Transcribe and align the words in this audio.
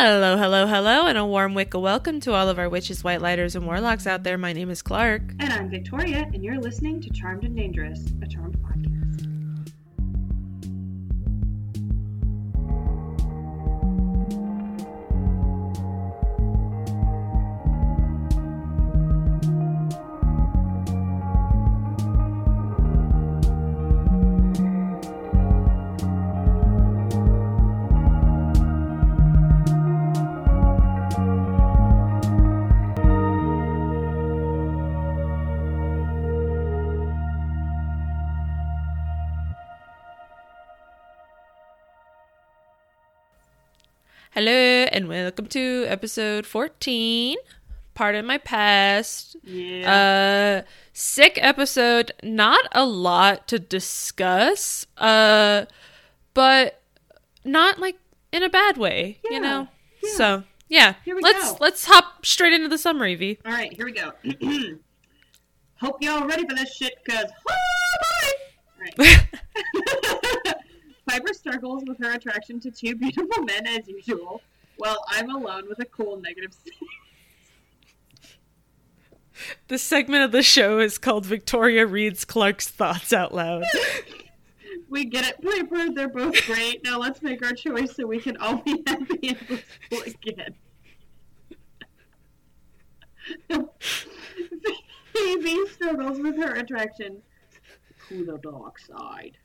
Hello, 0.00 0.36
hello, 0.36 0.64
hello, 0.68 1.06
and 1.08 1.18
a 1.18 1.26
warm 1.26 1.54
wicca 1.54 1.76
welcome 1.76 2.20
to 2.20 2.32
all 2.32 2.48
of 2.48 2.56
our 2.56 2.68
witches, 2.68 3.02
white 3.02 3.20
lighters, 3.20 3.56
and 3.56 3.66
warlocks 3.66 4.06
out 4.06 4.22
there. 4.22 4.38
My 4.38 4.52
name 4.52 4.70
is 4.70 4.80
Clark. 4.80 5.22
And 5.40 5.52
I'm 5.52 5.68
Victoria, 5.68 6.30
and 6.32 6.44
you're 6.44 6.60
listening 6.60 7.00
to 7.00 7.10
Charmed 7.10 7.42
and 7.42 7.56
Dangerous, 7.56 8.04
a 8.22 8.28
Charmed 8.28 8.56
podcast. 8.60 8.77
Hello, 44.40 44.52
and 44.92 45.08
welcome 45.08 45.46
to 45.48 45.84
episode 45.88 46.46
14. 46.46 47.38
Pardon 47.94 48.24
my 48.24 48.38
past. 48.38 49.34
Yeah. 49.42 50.62
Uh, 50.62 50.68
sick 50.92 51.40
episode. 51.42 52.12
Not 52.22 52.64
a 52.70 52.86
lot 52.86 53.48
to 53.48 53.58
discuss, 53.58 54.86
uh, 54.96 55.64
but 56.34 56.80
not 57.44 57.80
like 57.80 57.96
in 58.30 58.44
a 58.44 58.48
bad 58.48 58.76
way, 58.76 59.18
Yeah, 59.24 59.30
you 59.32 59.40
know? 59.40 59.68
yeah. 60.04 60.10
So, 60.14 60.44
yeah. 60.68 60.94
Here 61.04 61.16
we 61.16 61.22
let's 61.22 61.50
go. 61.54 61.58
let's 61.60 61.84
hop 61.86 62.24
straight 62.24 62.52
into 62.52 62.68
the 62.68 62.78
summary, 62.78 63.16
V. 63.16 63.40
All 63.44 63.50
right, 63.50 63.72
here 63.72 63.86
we 63.86 63.92
go. 63.92 64.12
Hope 65.80 65.96
y'all 66.00 66.28
ready 66.28 66.46
for 66.48 66.54
this 66.54 66.76
shit, 66.76 66.94
cause 67.10 67.26
oh 67.50 67.96
boy! 68.86 69.04
All 69.04 69.04
right. 69.04 70.18
Piper 71.08 71.32
struggles 71.32 71.84
with 71.86 71.98
her 71.98 72.12
attraction 72.12 72.60
to 72.60 72.70
two 72.70 72.94
beautiful 72.94 73.42
men 73.44 73.66
as 73.66 73.88
usual, 73.88 74.42
while 74.76 75.02
I'm 75.08 75.30
alone 75.30 75.68
with 75.68 75.80
a 75.80 75.86
cool 75.86 76.20
negative. 76.20 76.52
six. 76.64 76.76
This 79.68 79.82
segment 79.82 80.24
of 80.24 80.32
the 80.32 80.42
show 80.42 80.80
is 80.80 80.98
called 80.98 81.24
Victoria 81.24 81.86
Reads 81.86 82.24
Clark's 82.24 82.68
Thoughts 82.68 83.12
Out 83.12 83.32
Loud. 83.32 83.64
we 84.90 85.04
get 85.04 85.24
it, 85.24 85.42
Piper. 85.42 85.92
They're 85.94 86.08
both 86.08 86.44
great. 86.46 86.84
Now 86.84 86.98
let's 86.98 87.22
make 87.22 87.44
our 87.44 87.52
choice 87.52 87.94
so 87.94 88.06
we 88.06 88.20
can 88.20 88.36
all 88.38 88.56
be 88.56 88.82
happy 88.86 89.28
and 89.28 89.62
blissful 89.88 90.12
again. 90.28 90.54
Phoebe 95.14 95.66
struggles 95.68 96.18
with 96.20 96.36
her 96.36 96.54
attraction 96.54 97.22
to 98.08 98.24
the 98.24 98.38
dark 98.38 98.78
side. 98.78 99.38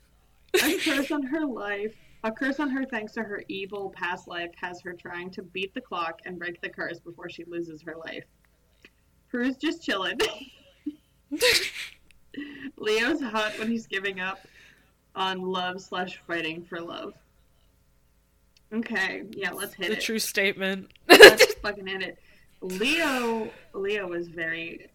A 0.62 0.78
curse 0.78 1.10
on 1.10 1.22
her 1.24 1.44
life, 1.44 1.94
a 2.22 2.30
curse 2.32 2.60
on 2.60 2.70
her 2.70 2.84
thanks 2.84 3.12
to 3.14 3.22
her 3.22 3.42
evil 3.48 3.90
past 3.96 4.28
life, 4.28 4.50
has 4.56 4.80
her 4.82 4.92
trying 4.92 5.30
to 5.30 5.42
beat 5.42 5.74
the 5.74 5.80
clock 5.80 6.20
and 6.24 6.38
break 6.38 6.60
the 6.60 6.68
curse 6.68 7.00
before 7.00 7.28
she 7.28 7.44
loses 7.44 7.82
her 7.82 7.96
life. 7.96 8.24
Prue's 9.30 9.56
just 9.56 9.82
chilling. 9.82 10.18
Leo's 12.76 13.20
hot 13.20 13.58
when 13.58 13.68
he's 13.68 13.86
giving 13.86 14.20
up 14.20 14.40
on 15.14 15.40
love 15.40 15.80
slash 15.80 16.20
fighting 16.26 16.64
for 16.64 16.80
love. 16.80 17.14
Okay, 18.72 19.22
yeah, 19.32 19.50
let's 19.52 19.74
hit 19.74 19.88
the 19.88 19.96
it. 19.98 20.00
true 20.00 20.18
statement. 20.18 20.90
Let's 21.08 21.54
fucking 21.62 21.86
hit 21.86 22.02
it. 22.02 22.18
Leo, 22.60 23.48
Leo 23.72 24.08
was 24.08 24.28
very. 24.28 24.88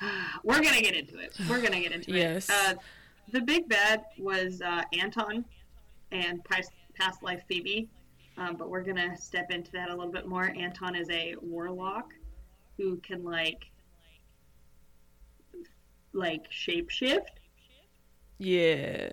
We're 0.44 0.60
gonna 0.62 0.80
get 0.82 0.94
into 0.94 1.18
it. 1.18 1.36
We're 1.48 1.60
gonna 1.62 1.80
get 1.80 1.92
into 1.92 2.12
Yes. 2.12 2.48
it. 2.48 2.52
Yes. 2.52 2.70
Uh, 2.70 2.74
the 3.32 3.40
big 3.40 3.68
bad 3.68 4.04
was 4.18 4.62
uh, 4.62 4.82
Anton 4.92 5.44
and 6.12 6.44
past, 6.44 6.70
past 6.94 7.22
life 7.22 7.42
Phoebe, 7.48 7.88
um, 8.38 8.56
but 8.56 8.70
we're 8.70 8.82
gonna 8.82 9.16
step 9.16 9.50
into 9.50 9.72
that 9.72 9.90
a 9.90 9.94
little 9.94 10.12
bit 10.12 10.26
more. 10.26 10.52
Anton 10.56 10.94
is 10.94 11.08
a 11.10 11.34
warlock 11.40 12.12
who 12.76 12.96
can 12.98 13.24
like 13.24 13.70
like 16.12 16.50
shapeshift. 16.50 17.26
yeah. 18.38 19.10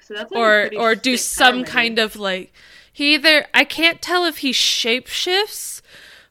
So 0.00 0.12
that's 0.14 0.30
like 0.30 0.38
or 0.38 0.70
or 0.78 0.94
do 0.94 1.16
some 1.16 1.64
kind 1.64 1.98
of 1.98 2.16
like 2.16 2.52
he 2.92 3.14
either 3.14 3.46
I 3.54 3.64
can't 3.64 4.02
tell 4.02 4.26
if 4.26 4.38
he 4.38 4.52
shapeshifts 4.52 5.80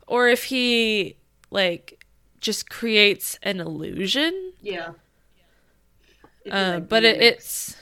or 0.05 0.27
if 0.27 0.45
he 0.45 1.17
like 1.50 2.05
just 2.39 2.69
creates 2.69 3.39
an 3.41 3.59
illusion. 3.59 4.53
Yeah. 4.61 4.91
Uh, 6.50 6.74
like 6.76 6.90
but 6.90 7.04
it, 7.04 7.22
it's 7.22 7.76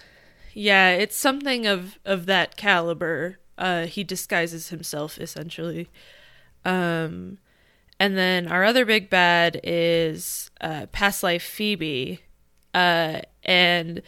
yeah, 0.54 0.90
it's 0.92 1.16
something 1.16 1.66
of 1.66 1.98
of 2.06 2.26
that 2.26 2.58
caliber. 2.58 3.40
Uh, 3.58 3.86
he 3.86 4.04
disguises 4.04 4.70
himself 4.70 5.20
essentially. 5.20 5.90
Um, 6.66 7.38
and 8.00 8.18
then 8.18 8.48
our 8.48 8.64
other 8.64 8.86
big 8.86 9.10
bad 9.10 9.60
is 9.64 10.50
uh, 10.60 10.88
past 10.92 11.24
life 11.24 11.44
Phoebe, 11.44 12.20
uh, 12.74 13.22
and 13.44 14.02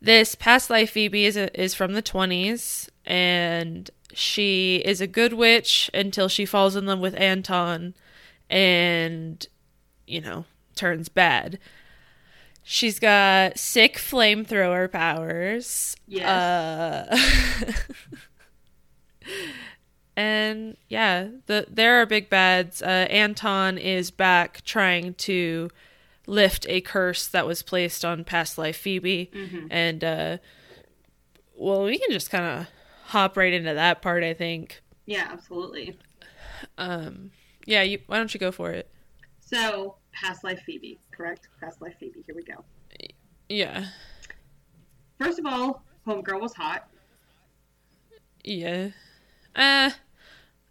this 0.00 0.34
past 0.34 0.68
life 0.68 0.90
Phoebe 0.90 1.24
is 1.24 1.36
a, 1.36 1.60
is 1.60 1.74
from 1.74 1.94
the 1.94 2.02
twenties, 2.02 2.90
and 3.04 3.90
she 4.12 4.82
is 4.84 5.00
a 5.00 5.06
good 5.06 5.32
witch 5.32 5.90
until 5.94 6.28
she 6.28 6.44
falls 6.44 6.76
in 6.76 6.86
love 6.86 6.98
with 6.98 7.18
Anton, 7.18 7.94
and 8.50 9.46
you 10.06 10.20
know 10.20 10.44
turns 10.74 11.08
bad. 11.08 11.58
She's 12.68 12.98
got 12.98 13.60
sick 13.60 13.94
flamethrower 13.94 14.90
powers. 14.90 15.94
Yes. 16.08 16.26
Uh, 16.26 17.16
and 20.16 20.76
yeah, 20.88 21.28
the 21.46 21.66
there 21.70 22.02
are 22.02 22.06
big 22.06 22.28
bads. 22.28 22.82
Uh, 22.82 23.06
Anton 23.08 23.78
is 23.78 24.10
back 24.10 24.62
trying 24.64 25.14
to 25.14 25.70
lift 26.26 26.66
a 26.68 26.80
curse 26.80 27.28
that 27.28 27.46
was 27.46 27.62
placed 27.62 28.04
on 28.04 28.24
past 28.24 28.58
life 28.58 28.78
Phoebe, 28.78 29.30
and 29.70 30.02
uh, 30.02 30.38
well, 31.56 31.84
we 31.84 31.98
can 31.98 32.10
just 32.10 32.30
kind 32.30 32.62
of 32.62 32.66
hop 33.04 33.36
right 33.36 33.52
into 33.52 33.74
that 33.74 34.02
part. 34.02 34.24
I 34.24 34.34
think. 34.34 34.82
Yeah, 35.04 35.28
absolutely. 35.30 35.96
Um, 36.78 37.30
yeah, 37.64 37.82
you, 37.82 38.00
why 38.08 38.16
don't 38.16 38.34
you 38.34 38.40
go 38.40 38.50
for 38.50 38.72
it? 38.72 38.90
So, 39.38 39.98
past 40.12 40.42
life 40.42 40.62
Phoebe, 40.66 40.98
correct? 41.16 41.48
Past 41.60 41.80
life 41.80 41.94
Phoebe. 41.98 42.22
Here 42.26 42.34
we 42.34 42.42
go. 42.42 42.64
Yeah, 43.48 43.86
First 45.18 45.38
of 45.38 45.46
all, 45.46 45.82
Homegirl 46.06 46.40
was 46.40 46.52
hot. 46.54 46.88
yeah. 48.44 48.88
Uh, 49.54 49.90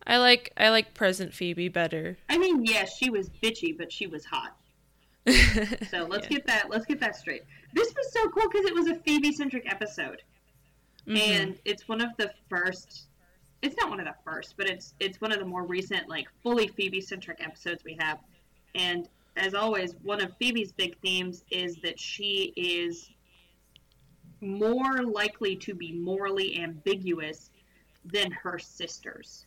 I 0.06 0.17
like 0.17 0.51
I 0.57 0.69
like 0.69 0.94
present 0.94 1.33
Phoebe 1.33 1.69
better. 1.69 2.17
I 2.29 2.38
mean, 2.38 2.63
yes, 2.66 2.95
she 2.97 3.09
was 3.09 3.29
bitchy, 3.29 3.75
but 3.78 3.91
she 3.91 4.07
was 4.07 4.25
hot. 4.25 4.56
So 5.89 6.03
let's 6.03 6.25
Yeah. 6.29 6.38
get 6.38 6.47
that. 6.47 6.69
Let's 6.69 6.85
get 6.85 7.00
that 7.00 7.16
straight. 7.16 7.44
This 7.73 7.88
was 7.95 8.13
so 8.13 8.29
cool 8.29 8.47
because 8.51 8.66
it 8.66 8.75
was 8.75 8.88
a 8.88 8.95
Phoebe 8.95 9.31
centric 9.31 9.72
episode, 9.72 10.22
Mhm. 11.07 11.17
and 11.17 11.59
it's 11.66 11.88
one 11.88 12.01
of 12.01 12.09
the 12.17 12.31
first. 12.50 13.07
It's 13.63 13.75
not 13.77 13.89
one 13.89 14.00
of 14.00 14.06
the 14.06 14.16
first, 14.23 14.56
but 14.57 14.69
it's 14.69 14.94
it's 15.00 15.19
one 15.22 15.31
of 15.31 15.39
the 15.39 15.45
more 15.45 15.63
recent, 15.63 16.07
like 16.07 16.27
fully 16.44 16.67
Phoebe 16.67 17.01
centric 17.01 17.44
episodes 17.44 17.83
we 17.83 17.97
have. 18.00 18.19
And 18.75 19.09
as 19.38 19.53
always, 19.53 19.96
one 20.01 20.22
of 20.22 20.35
Phoebe's 20.38 20.72
big 20.72 20.97
themes 21.01 21.44
is 21.51 21.78
that 21.84 22.00
she 22.00 22.53
is 22.56 23.09
more 24.41 25.03
likely 25.03 25.56
to 25.57 25.73
be 25.73 25.91
morally 25.91 26.62
ambiguous 26.62 27.50
than 28.06 28.31
her 28.31 28.59
sisters. 28.59 29.45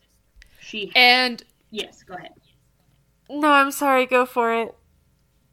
She 0.60 0.93
and 0.94 1.42
yes, 1.71 2.03
go 2.03 2.15
ahead. 2.15 2.33
no, 3.30 3.48
I'm 3.48 3.71
sorry. 3.71 4.07
Go 4.07 4.27
for 4.27 4.53
it. 4.53 4.74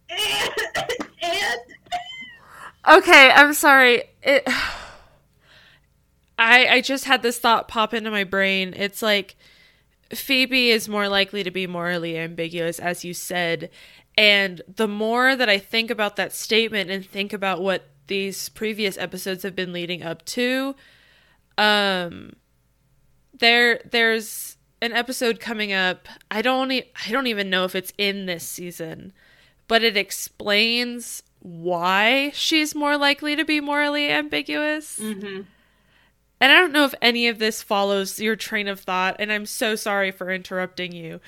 and 1.21 1.59
Okay, 2.87 3.31
I'm 3.31 3.53
sorry. 3.53 4.03
It 4.21 4.43
I 6.37 6.67
I 6.67 6.81
just 6.81 7.05
had 7.05 7.21
this 7.21 7.39
thought 7.39 7.67
pop 7.67 7.93
into 7.93 8.11
my 8.11 8.23
brain. 8.23 8.73
It's 8.75 9.01
like 9.01 9.35
Phoebe 10.11 10.69
is 10.69 10.87
more 10.87 11.07
likely 11.09 11.43
to 11.43 11.51
be 11.51 11.67
morally 11.67 12.17
ambiguous 12.17 12.79
as 12.79 13.03
you 13.03 13.13
said, 13.13 13.69
and 14.17 14.61
the 14.73 14.87
more 14.87 15.35
that 15.35 15.49
I 15.49 15.57
think 15.57 15.89
about 15.89 16.15
that 16.15 16.31
statement 16.33 16.89
and 16.89 17.05
think 17.05 17.33
about 17.33 17.61
what 17.61 17.89
these 18.07 18.49
previous 18.49 18.97
episodes 18.97 19.43
have 19.43 19.55
been 19.55 19.73
leading 19.73 20.03
up 20.03 20.23
to, 20.25 20.75
um 21.57 22.33
there 23.37 23.81
there's 23.91 24.57
an 24.81 24.93
episode 24.93 25.39
coming 25.39 25.73
up. 25.73 26.07
I 26.29 26.41
don't 26.41 26.71
e- 26.71 26.91
I 27.07 27.11
don't 27.11 27.27
even 27.27 27.49
know 27.49 27.63
if 27.65 27.75
it's 27.75 27.93
in 27.97 28.25
this 28.25 28.47
season, 28.47 29.13
but 29.67 29.83
it 29.83 29.97
explains 29.97 31.23
why 31.39 32.31
she's 32.33 32.73
more 32.75 32.97
likely 32.97 33.35
to 33.35 33.45
be 33.45 33.59
morally 33.59 34.09
ambiguous. 34.09 34.99
mm-hmm. 34.99 35.41
And 36.39 36.51
I 36.51 36.55
don't 36.55 36.71
know 36.71 36.85
if 36.85 36.95
any 37.01 37.27
of 37.27 37.39
this 37.39 37.61
follows 37.61 38.19
your 38.19 38.35
train 38.35 38.67
of 38.67 38.79
thought, 38.79 39.15
and 39.19 39.31
I'm 39.31 39.45
so 39.45 39.75
sorry 39.75 40.11
for 40.11 40.31
interrupting 40.31 40.91
you. 40.91 41.19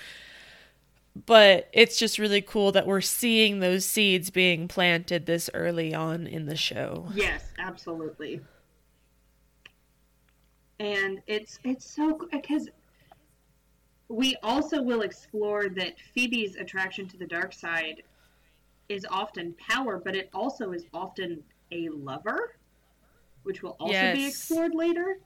But 1.25 1.69
it's 1.73 1.97
just 1.97 2.19
really 2.19 2.41
cool 2.41 2.71
that 2.73 2.85
we're 2.85 3.01
seeing 3.01 3.59
those 3.59 3.85
seeds 3.85 4.29
being 4.29 4.67
planted 4.67 5.25
this 5.25 5.49
early 5.53 5.93
on 5.93 6.27
in 6.27 6.45
the 6.45 6.55
show. 6.55 7.07
Yes, 7.15 7.45
absolutely. 7.57 8.41
And 10.79 11.21
it's 11.25 11.57
it's 11.63 11.89
so 11.89 12.19
because 12.31 12.69
we 14.09 14.37
also 14.43 14.81
will 14.81 15.01
explore 15.01 15.69
that 15.69 15.95
Phoebe's 16.13 16.55
attraction 16.55 17.07
to 17.09 17.17
the 17.17 17.25
dark 17.25 17.53
side 17.53 18.03
is 18.89 19.05
often 19.09 19.53
power, 19.53 19.99
but 20.03 20.15
it 20.15 20.29
also 20.33 20.71
is 20.71 20.85
often 20.93 21.43
a 21.71 21.89
lover, 21.89 22.55
which 23.47 23.63
will 23.63 23.77
also 23.79 23.93
yes. 23.93 24.15
be 24.15 24.27
explored 24.27 24.75
later. 24.75 25.19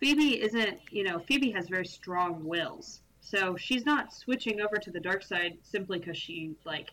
Phoebe 0.00 0.42
isn't, 0.42 0.78
you 0.90 1.04
know, 1.04 1.18
Phoebe 1.18 1.50
has 1.50 1.68
very 1.68 1.84
strong 1.84 2.42
wills. 2.42 3.00
So 3.20 3.54
she's 3.56 3.84
not 3.84 4.14
switching 4.14 4.62
over 4.62 4.76
to 4.76 4.90
the 4.90 4.98
dark 4.98 5.22
side 5.22 5.58
simply 5.62 5.98
because 5.98 6.16
she, 6.16 6.54
like, 6.64 6.90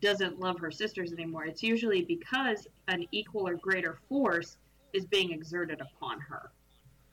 doesn't 0.00 0.40
love 0.40 0.58
her 0.58 0.72
sisters 0.72 1.12
anymore. 1.12 1.46
It's 1.46 1.62
usually 1.62 2.02
because 2.02 2.66
an 2.88 3.06
equal 3.12 3.46
or 3.46 3.54
greater 3.54 3.98
force 4.08 4.56
is 4.92 5.06
being 5.06 5.30
exerted 5.30 5.80
upon 5.80 6.18
her. 6.20 6.50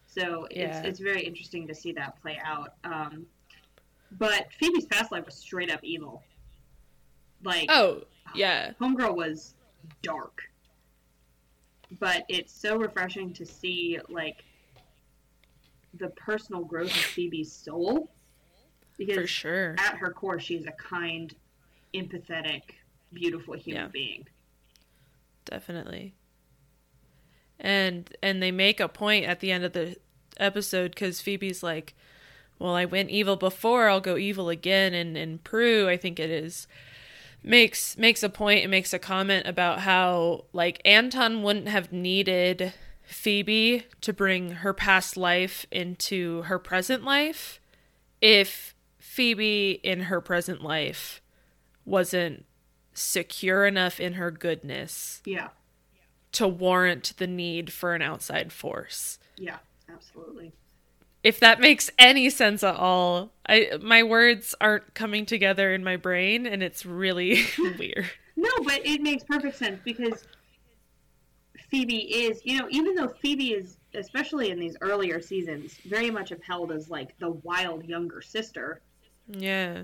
So 0.07 0.47
yeah. 0.49 0.79
it's, 0.79 0.87
it's 0.87 0.99
very 0.99 1.21
interesting 1.21 1.67
to 1.67 1.75
see 1.75 1.91
that 1.93 2.19
play 2.21 2.39
out. 2.43 2.73
Um, 2.83 3.27
but 4.13 4.47
Phoebe's 4.59 4.85
past 4.85 5.11
life 5.11 5.25
was 5.25 5.35
straight 5.35 5.71
up 5.71 5.83
evil. 5.83 6.23
Like 7.43 7.69
oh 7.69 8.03
yeah, 8.33 8.71
Homegirl 8.81 9.15
was 9.15 9.55
dark. 10.01 10.41
But 11.99 12.25
it's 12.29 12.53
so 12.53 12.77
refreshing 12.77 13.33
to 13.33 13.45
see 13.45 13.99
like 14.09 14.43
the 15.93 16.09
personal 16.09 16.63
growth 16.63 16.87
of 16.87 16.93
Phoebe's 16.93 17.51
soul. 17.51 18.11
Because 18.97 19.15
For 19.15 19.27
sure. 19.27 19.75
at 19.77 19.95
her 19.95 20.11
core 20.11 20.39
she's 20.39 20.65
a 20.65 20.71
kind, 20.71 21.33
empathetic, 21.93 22.61
beautiful 23.13 23.55
human 23.55 23.83
yeah. 23.83 23.89
being. 23.89 24.27
Definitely. 25.45 26.15
And 27.59 28.13
and 28.21 28.41
they 28.41 28.51
make 28.51 28.79
a 28.79 28.87
point 28.87 29.25
at 29.25 29.39
the 29.39 29.51
end 29.51 29.63
of 29.63 29.73
the 29.73 29.97
episode 30.37 30.95
cuz 30.95 31.21
Phoebe's 31.21 31.63
like 31.63 31.93
well, 32.59 32.73
I 32.73 32.85
went 32.85 33.09
evil 33.09 33.35
before, 33.35 33.89
I'll 33.89 34.01
go 34.01 34.17
evil 34.17 34.49
again. 34.49 34.93
And, 34.93 35.17
and 35.17 35.43
Prue, 35.43 35.89
I 35.89 35.97
think 35.97 36.19
it 36.19 36.29
is, 36.29 36.67
makes 37.45 37.97
makes 37.97 38.23
a 38.23 38.29
point 38.29 38.61
and 38.63 38.71
makes 38.71 38.93
a 38.93 38.99
comment 38.99 39.47
about 39.47 39.79
how 39.79 40.45
like 40.51 40.81
Anton 40.83 41.43
wouldn't 41.43 41.67
have 41.67 41.91
needed 41.91 42.73
Phoebe 43.03 43.85
to 44.01 44.11
bring 44.11 44.51
her 44.51 44.73
past 44.73 45.15
life 45.15 45.65
into 45.71 46.41
her 46.43 46.57
present 46.57 47.03
life 47.03 47.59
if 48.19 48.73
Phoebe 48.97 49.79
in 49.83 50.01
her 50.01 50.19
present 50.19 50.63
life 50.63 51.21
wasn't 51.85 52.45
secure 52.93 53.65
enough 53.65 53.99
in 53.99 54.13
her 54.13 54.31
goodness. 54.31 55.21
Yeah. 55.25 55.49
To 56.33 56.47
warrant 56.47 57.13
the 57.17 57.27
need 57.27 57.71
for 57.71 57.93
an 57.93 58.01
outside 58.01 58.51
force. 58.51 59.19
Yeah, 59.37 59.57
absolutely 59.87 60.53
if 61.25 61.39
that 61.39 61.59
makes 61.59 61.89
any 61.97 62.29
sense 62.29 62.63
at 62.63 62.75
all. 62.75 63.31
I 63.49 63.79
my 63.81 64.03
words 64.03 64.53
aren't 64.61 64.93
coming 64.93 65.25
together 65.25 65.73
in 65.73 65.83
my 65.83 65.97
brain 65.97 66.45
and 66.45 66.61
it's 66.61 66.85
really 66.85 67.41
weird. 67.57 68.11
No, 68.35 68.49
but 68.63 68.85
it 68.85 69.01
makes 69.01 69.23
perfect 69.23 69.57
sense 69.57 69.79
because 69.83 70.23
Phoebe 71.71 71.97
is, 71.97 72.41
you 72.43 72.59
know, 72.59 72.67
even 72.69 72.93
though 72.93 73.07
Phoebe 73.07 73.53
is 73.53 73.77
especially 73.95 74.51
in 74.51 74.59
these 74.59 74.77
earlier 74.81 75.19
seasons 75.19 75.79
very 75.85 76.11
much 76.11 76.31
upheld 76.31 76.71
as 76.71 76.91
like 76.91 77.17
the 77.17 77.31
wild 77.31 77.85
younger 77.85 78.21
sister. 78.21 78.81
Yeah. 79.27 79.83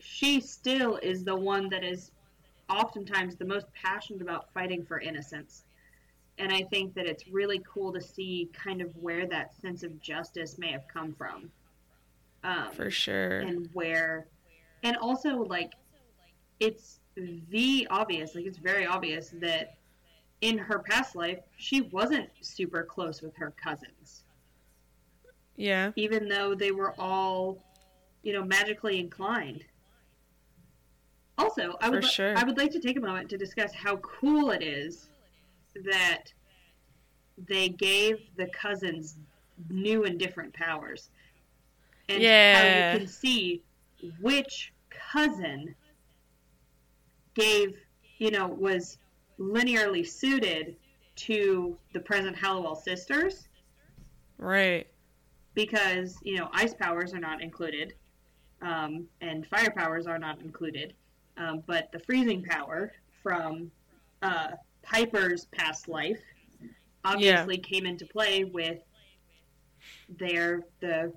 She 0.00 0.40
still 0.40 0.96
is 0.96 1.22
the 1.22 1.36
one 1.36 1.68
that 1.68 1.84
is 1.84 2.10
oftentimes 2.68 3.36
the 3.36 3.44
most 3.44 3.66
passionate 3.80 4.22
about 4.22 4.52
fighting 4.52 4.84
for 4.84 4.98
innocence 4.98 5.65
and 6.38 6.52
I 6.52 6.62
think 6.64 6.94
that 6.94 7.06
it's 7.06 7.26
really 7.28 7.62
cool 7.66 7.92
to 7.92 8.00
see 8.00 8.50
kind 8.52 8.82
of 8.82 8.94
where 8.96 9.26
that 9.26 9.54
sense 9.60 9.82
of 9.82 10.00
justice 10.00 10.58
may 10.58 10.70
have 10.70 10.86
come 10.92 11.14
from. 11.14 11.50
Um, 12.44 12.70
For 12.72 12.90
sure. 12.90 13.40
And 13.40 13.68
where, 13.72 14.26
and 14.82 14.96
also 14.98 15.38
like, 15.44 15.72
it's 16.60 17.00
the 17.16 17.86
obvious, 17.90 18.34
like 18.34 18.44
it's 18.44 18.58
very 18.58 18.86
obvious 18.86 19.30
that 19.40 19.76
in 20.42 20.58
her 20.58 20.78
past 20.78 21.16
life 21.16 21.38
she 21.56 21.80
wasn't 21.80 22.28
super 22.40 22.82
close 22.82 23.22
with 23.22 23.34
her 23.36 23.52
cousins. 23.62 24.24
Yeah. 25.56 25.92
Even 25.96 26.28
though 26.28 26.54
they 26.54 26.70
were 26.70 26.94
all, 26.98 27.64
you 28.22 28.34
know, 28.34 28.44
magically 28.44 29.00
inclined. 29.00 29.64
Also, 31.38 31.76
I 31.80 31.88
would 31.90 32.04
sure. 32.04 32.36
I 32.36 32.44
would 32.44 32.56
like 32.58 32.70
to 32.72 32.80
take 32.80 32.96
a 32.96 33.00
moment 33.00 33.30
to 33.30 33.38
discuss 33.38 33.72
how 33.74 33.96
cool 33.96 34.50
it 34.50 34.62
is 34.62 35.08
that 35.84 36.24
they 37.48 37.68
gave 37.68 38.18
the 38.36 38.46
cousins 38.46 39.16
new 39.68 40.04
and 40.04 40.18
different 40.18 40.52
powers. 40.54 41.10
And 42.08 42.22
yeah. 42.22 42.54
how 42.54 42.92
you 42.92 42.98
can 42.98 43.08
see 43.08 43.62
which 44.20 44.72
cousin 44.90 45.74
gave, 47.34 47.76
you 48.18 48.30
know, 48.30 48.46
was 48.46 48.98
linearly 49.38 50.06
suited 50.06 50.76
to 51.16 51.76
the 51.92 52.00
present 52.00 52.36
Halliwell 52.36 52.76
sisters. 52.76 53.48
Right. 54.38 54.86
Because, 55.54 56.18
you 56.22 56.36
know, 56.36 56.48
ice 56.52 56.74
powers 56.74 57.14
are 57.14 57.18
not 57.18 57.42
included, 57.42 57.94
um, 58.60 59.06
and 59.20 59.46
fire 59.46 59.70
powers 59.70 60.06
are 60.06 60.18
not 60.18 60.40
included. 60.40 60.94
Um, 61.38 61.62
but 61.66 61.90
the 61.92 61.98
freezing 61.98 62.42
power 62.42 62.92
from 63.22 63.70
uh, 64.22 64.52
Piper's 64.86 65.46
past 65.46 65.88
life 65.88 66.20
obviously 67.04 67.56
yeah. 67.56 67.62
came 67.62 67.86
into 67.86 68.04
play 68.06 68.44
with 68.44 68.78
their 70.18 70.64
the 70.80 71.12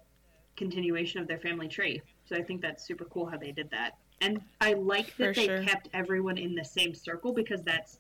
continuation 0.56 1.22
of 1.22 1.28
their 1.28 1.40
family 1.40 1.68
tree. 1.68 2.02
So 2.26 2.36
I 2.36 2.44
think 2.44 2.62
that's 2.62 2.86
super 2.86 3.06
cool 3.06 3.26
how 3.26 3.38
they 3.38 3.52
did 3.52 3.70
that. 3.72 3.98
And 4.22 4.42
I 4.62 4.74
like 4.74 5.16
that 5.18 5.18
For 5.18 5.34
they 5.34 5.46
sure. 5.46 5.64
kept 5.64 5.90
everyone 5.94 6.38
in 6.38 6.54
the 6.54 6.66
same 6.66 6.94
circle 6.94 7.34
because 7.34 7.64
that's 7.64 8.00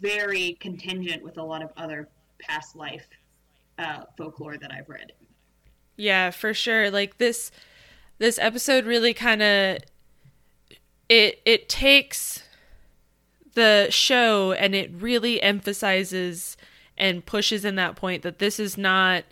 very 0.00 0.56
contingent 0.60 1.22
with 1.22 1.38
a 1.38 1.42
lot 1.42 1.62
of 1.62 1.70
other 1.76 2.08
past 2.40 2.74
life 2.74 3.08
uh, 3.78 4.02
folklore 4.18 4.58
that 4.58 4.72
I've 4.72 4.88
read. 4.88 5.12
Yeah, 5.96 6.30
for 6.30 6.52
sure. 6.52 6.90
Like 6.90 7.18
this 7.18 7.50
this 8.18 8.38
episode 8.38 8.84
really 8.84 9.14
kind 9.14 9.42
of 9.42 9.78
it 11.08 11.40
it 11.44 11.68
takes 11.68 12.42
the 13.56 13.88
show 13.90 14.52
and 14.52 14.74
it 14.74 14.90
really 14.92 15.42
emphasizes 15.42 16.56
and 16.96 17.24
pushes 17.24 17.64
in 17.64 17.74
that 17.76 17.96
point 17.96 18.22
that 18.22 18.38
this 18.38 18.60
is 18.60 18.76
not 18.78 19.24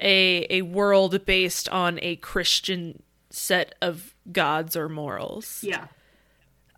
a 0.00 0.46
a 0.50 0.62
world 0.62 1.24
based 1.24 1.68
on 1.70 1.98
a 2.02 2.16
Christian 2.16 3.02
set 3.30 3.74
of 3.80 4.14
gods 4.30 4.76
or 4.76 4.90
morals. 4.90 5.60
Yeah. 5.62 5.86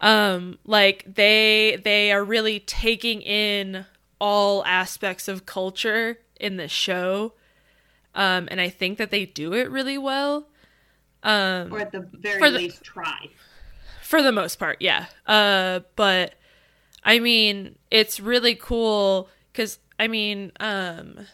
Um 0.01 0.59
like 0.65 1.05
they 1.17 1.81
they 1.83 2.13
are 2.13 2.25
really 2.25 2.61
taking 2.61 3.23
in 3.23 3.85
all 4.21 4.65
aspects 4.65 5.27
of 5.27 5.47
culture 5.47 6.19
in 6.39 6.59
the 6.59 6.69
show. 6.69 7.33
Um 8.15 8.47
and 8.53 8.61
I 8.61 8.69
think 8.69 8.99
that 8.99 9.11
they 9.11 9.27
do 9.27 9.53
it 9.53 9.69
really 9.69 9.99
well. 9.99 10.47
Um 11.25 11.73
or 11.73 11.81
at 11.81 11.91
the 11.91 12.09
very 12.13 12.51
least 12.51 12.85
try. 12.85 13.31
For 14.03 14.23
the 14.23 14.33
most 14.33 14.61
part, 14.61 14.77
yeah. 14.81 15.07
Uh 15.27 15.81
but 15.97 16.35
I 17.09 17.21
mean, 17.21 17.77
it's 17.91 18.21
really 18.21 18.55
cool 18.55 19.31
because 19.51 19.79
I 19.99 20.09
mean, 20.09 20.53
um, 20.61 21.27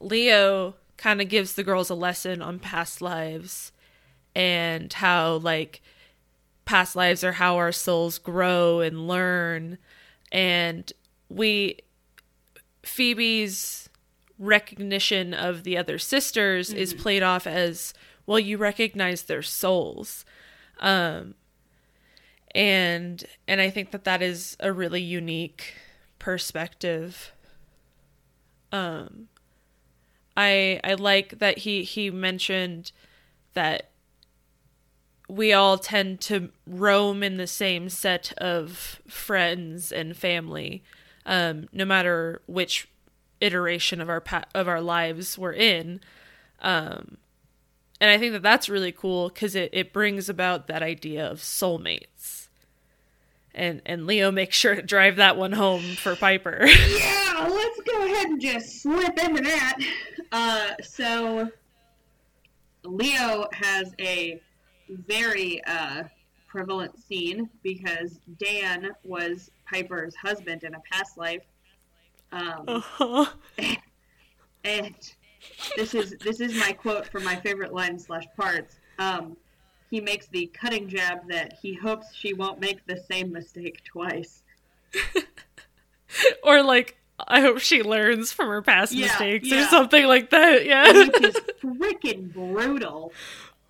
Leo 0.00 0.74
kind 0.96 1.20
of 1.20 1.28
gives 1.28 1.52
the 1.52 1.62
girls 1.62 1.90
a 1.90 1.94
lesson 1.94 2.40
on 2.40 2.58
past 2.58 3.02
lives 3.02 3.72
and 4.34 4.90
how 4.90 5.34
like 5.36 5.82
past 6.64 6.96
lives 6.96 7.22
are 7.22 7.32
how 7.32 7.56
our 7.56 7.72
souls 7.72 8.16
grow 8.16 8.80
and 8.80 9.06
learn 9.06 9.76
and 10.32 10.94
we 11.28 11.76
Phoebe's 12.82 13.90
recognition 14.38 15.34
of 15.34 15.62
the 15.62 15.76
other 15.76 15.98
sisters 15.98 16.70
mm-hmm. 16.70 16.78
is 16.78 16.94
played 16.94 17.22
off 17.22 17.46
as 17.46 17.92
well 18.26 18.38
you 18.38 18.56
recognize 18.56 19.22
their 19.22 19.42
souls 19.42 20.24
um 20.80 21.34
and 22.58 23.24
and 23.46 23.60
I 23.60 23.70
think 23.70 23.92
that 23.92 24.02
that 24.02 24.20
is 24.20 24.56
a 24.58 24.72
really 24.72 25.00
unique 25.00 25.74
perspective. 26.18 27.32
Um, 28.72 29.28
I 30.36 30.80
I 30.82 30.94
like 30.94 31.38
that 31.38 31.58
he 31.58 31.84
he 31.84 32.10
mentioned 32.10 32.90
that 33.54 33.90
we 35.28 35.52
all 35.52 35.78
tend 35.78 36.20
to 36.22 36.50
roam 36.66 37.22
in 37.22 37.36
the 37.36 37.46
same 37.46 37.88
set 37.88 38.32
of 38.38 39.00
friends 39.06 39.92
and 39.92 40.16
family, 40.16 40.82
um, 41.26 41.68
no 41.72 41.84
matter 41.84 42.42
which 42.46 42.88
iteration 43.40 44.00
of 44.00 44.08
our 44.08 44.20
pa- 44.20 44.46
of 44.52 44.66
our 44.66 44.80
lives 44.80 45.38
we're 45.38 45.52
in. 45.52 46.00
Um, 46.60 47.18
and 48.00 48.10
I 48.10 48.18
think 48.18 48.32
that 48.32 48.42
that's 48.42 48.68
really 48.68 48.90
cool 48.90 49.28
because 49.28 49.54
it, 49.54 49.70
it 49.72 49.92
brings 49.92 50.28
about 50.28 50.66
that 50.66 50.82
idea 50.82 51.24
of 51.24 51.38
soulmates. 51.38 52.47
And 53.58 53.82
and 53.84 54.06
Leo 54.06 54.30
makes 54.30 54.56
sure 54.56 54.76
to 54.76 54.82
drive 54.82 55.16
that 55.16 55.36
one 55.36 55.52
home 55.52 55.82
for 55.96 56.14
Piper. 56.14 56.60
yeah, 56.66 57.48
let's 57.50 57.80
go 57.80 58.04
ahead 58.06 58.26
and 58.28 58.40
just 58.40 58.82
slip 58.82 59.18
into 59.18 59.42
that. 59.42 59.76
Uh, 60.30 60.82
so 60.82 61.50
Leo 62.84 63.48
has 63.52 63.92
a 63.98 64.40
very 64.88 65.60
uh, 65.64 66.04
prevalent 66.46 66.96
scene 66.98 67.50
because 67.64 68.20
Dan 68.38 68.92
was 69.02 69.50
Piper's 69.66 70.14
husband 70.14 70.62
in 70.62 70.74
a 70.74 70.80
past 70.90 71.18
life. 71.18 71.42
Um, 72.30 72.64
uh-huh. 72.68 73.26
and 74.64 74.94
this 75.76 75.94
is 75.94 76.14
this 76.22 76.40
is 76.40 76.54
my 76.54 76.70
quote 76.70 77.08
from 77.08 77.24
my 77.24 77.34
favorite 77.34 77.74
line 77.74 77.98
slash 77.98 78.24
parts. 78.36 78.76
Um, 79.00 79.36
he 79.90 80.00
makes 80.00 80.26
the 80.26 80.46
cutting 80.46 80.88
jab 80.88 81.28
that 81.28 81.54
he 81.60 81.74
hopes 81.74 82.14
she 82.14 82.34
won't 82.34 82.60
make 82.60 82.84
the 82.86 83.02
same 83.10 83.32
mistake 83.32 83.82
twice. 83.84 84.42
or 86.42 86.62
like 86.62 86.96
I 87.26 87.40
hope 87.40 87.58
she 87.58 87.82
learns 87.82 88.32
from 88.32 88.48
her 88.48 88.62
past 88.62 88.92
Yeah, 88.92 89.06
mistakes 89.06 89.50
or 89.52 89.64
something 89.64 90.06
like 90.06 90.30
that. 90.30 90.64
Yeah. 90.64 90.92
Which 90.92 91.20
is 91.22 91.36
freaking 91.62 92.32
brutal. 92.32 93.12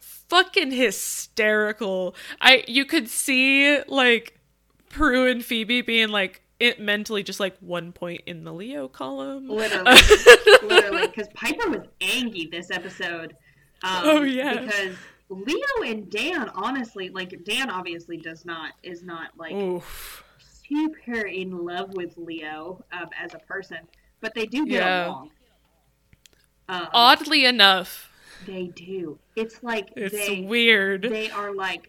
Fucking 0.01 0.71
hysterical. 0.73 2.15
I 2.41 2.65
you 2.69 2.85
could 2.85 3.09
see 3.09 3.81
like 3.89 4.39
Prue 4.91 5.27
and 5.27 5.45
Phoebe 5.45 5.83
being 5.83 6.09
like 6.09 6.43
it 6.61 6.81
mentally 6.81 7.23
just 7.23 7.41
like 7.41 7.57
one 7.61 7.93
point 7.93 8.23
in 8.27 8.45
the 8.45 8.53
Leo 8.53 8.89
column. 8.89 9.49
Literally. 9.49 9.95
Literally. 10.63 11.07
Because 11.07 11.29
Piper 11.35 11.71
was 11.71 11.87
angry 12.01 12.49
this 12.51 12.71
episode. 12.71 13.37
Um, 13.83 14.03
Oh, 14.05 14.23
yeah. 14.23 14.61
Because 14.63 14.97
Leo 15.31 15.83
and 15.85 16.11
Dan, 16.11 16.49
honestly, 16.55 17.11
like, 17.11 17.45
Dan 17.45 17.71
obviously 17.71 18.17
does 18.17 18.45
not, 18.45 18.73
is 18.83 19.03
not, 19.03 19.37
like, 19.37 19.53
Oof. 19.53 20.25
super 20.39 21.27
in 21.27 21.65
love 21.65 21.93
with 21.95 22.17
Leo 22.17 22.83
um, 22.93 23.09
as 23.23 23.35
a 23.35 23.39
person, 23.41 23.79
but 24.21 24.35
they 24.35 24.47
do 24.47 24.65
get 24.67 24.81
Yeah. 24.83 25.07
along. 25.09 25.31
Um, 26.71 26.89
Oddly 26.93 27.45
enough, 27.47 28.11
They 28.47 28.67
do. 28.69 29.19
It's 29.37 29.63
like 29.63 29.89
it's 29.97 30.15
they 30.15 30.43
weird. 30.43 31.03
they 31.03 31.31
are 31.31 31.53
like 31.55 31.89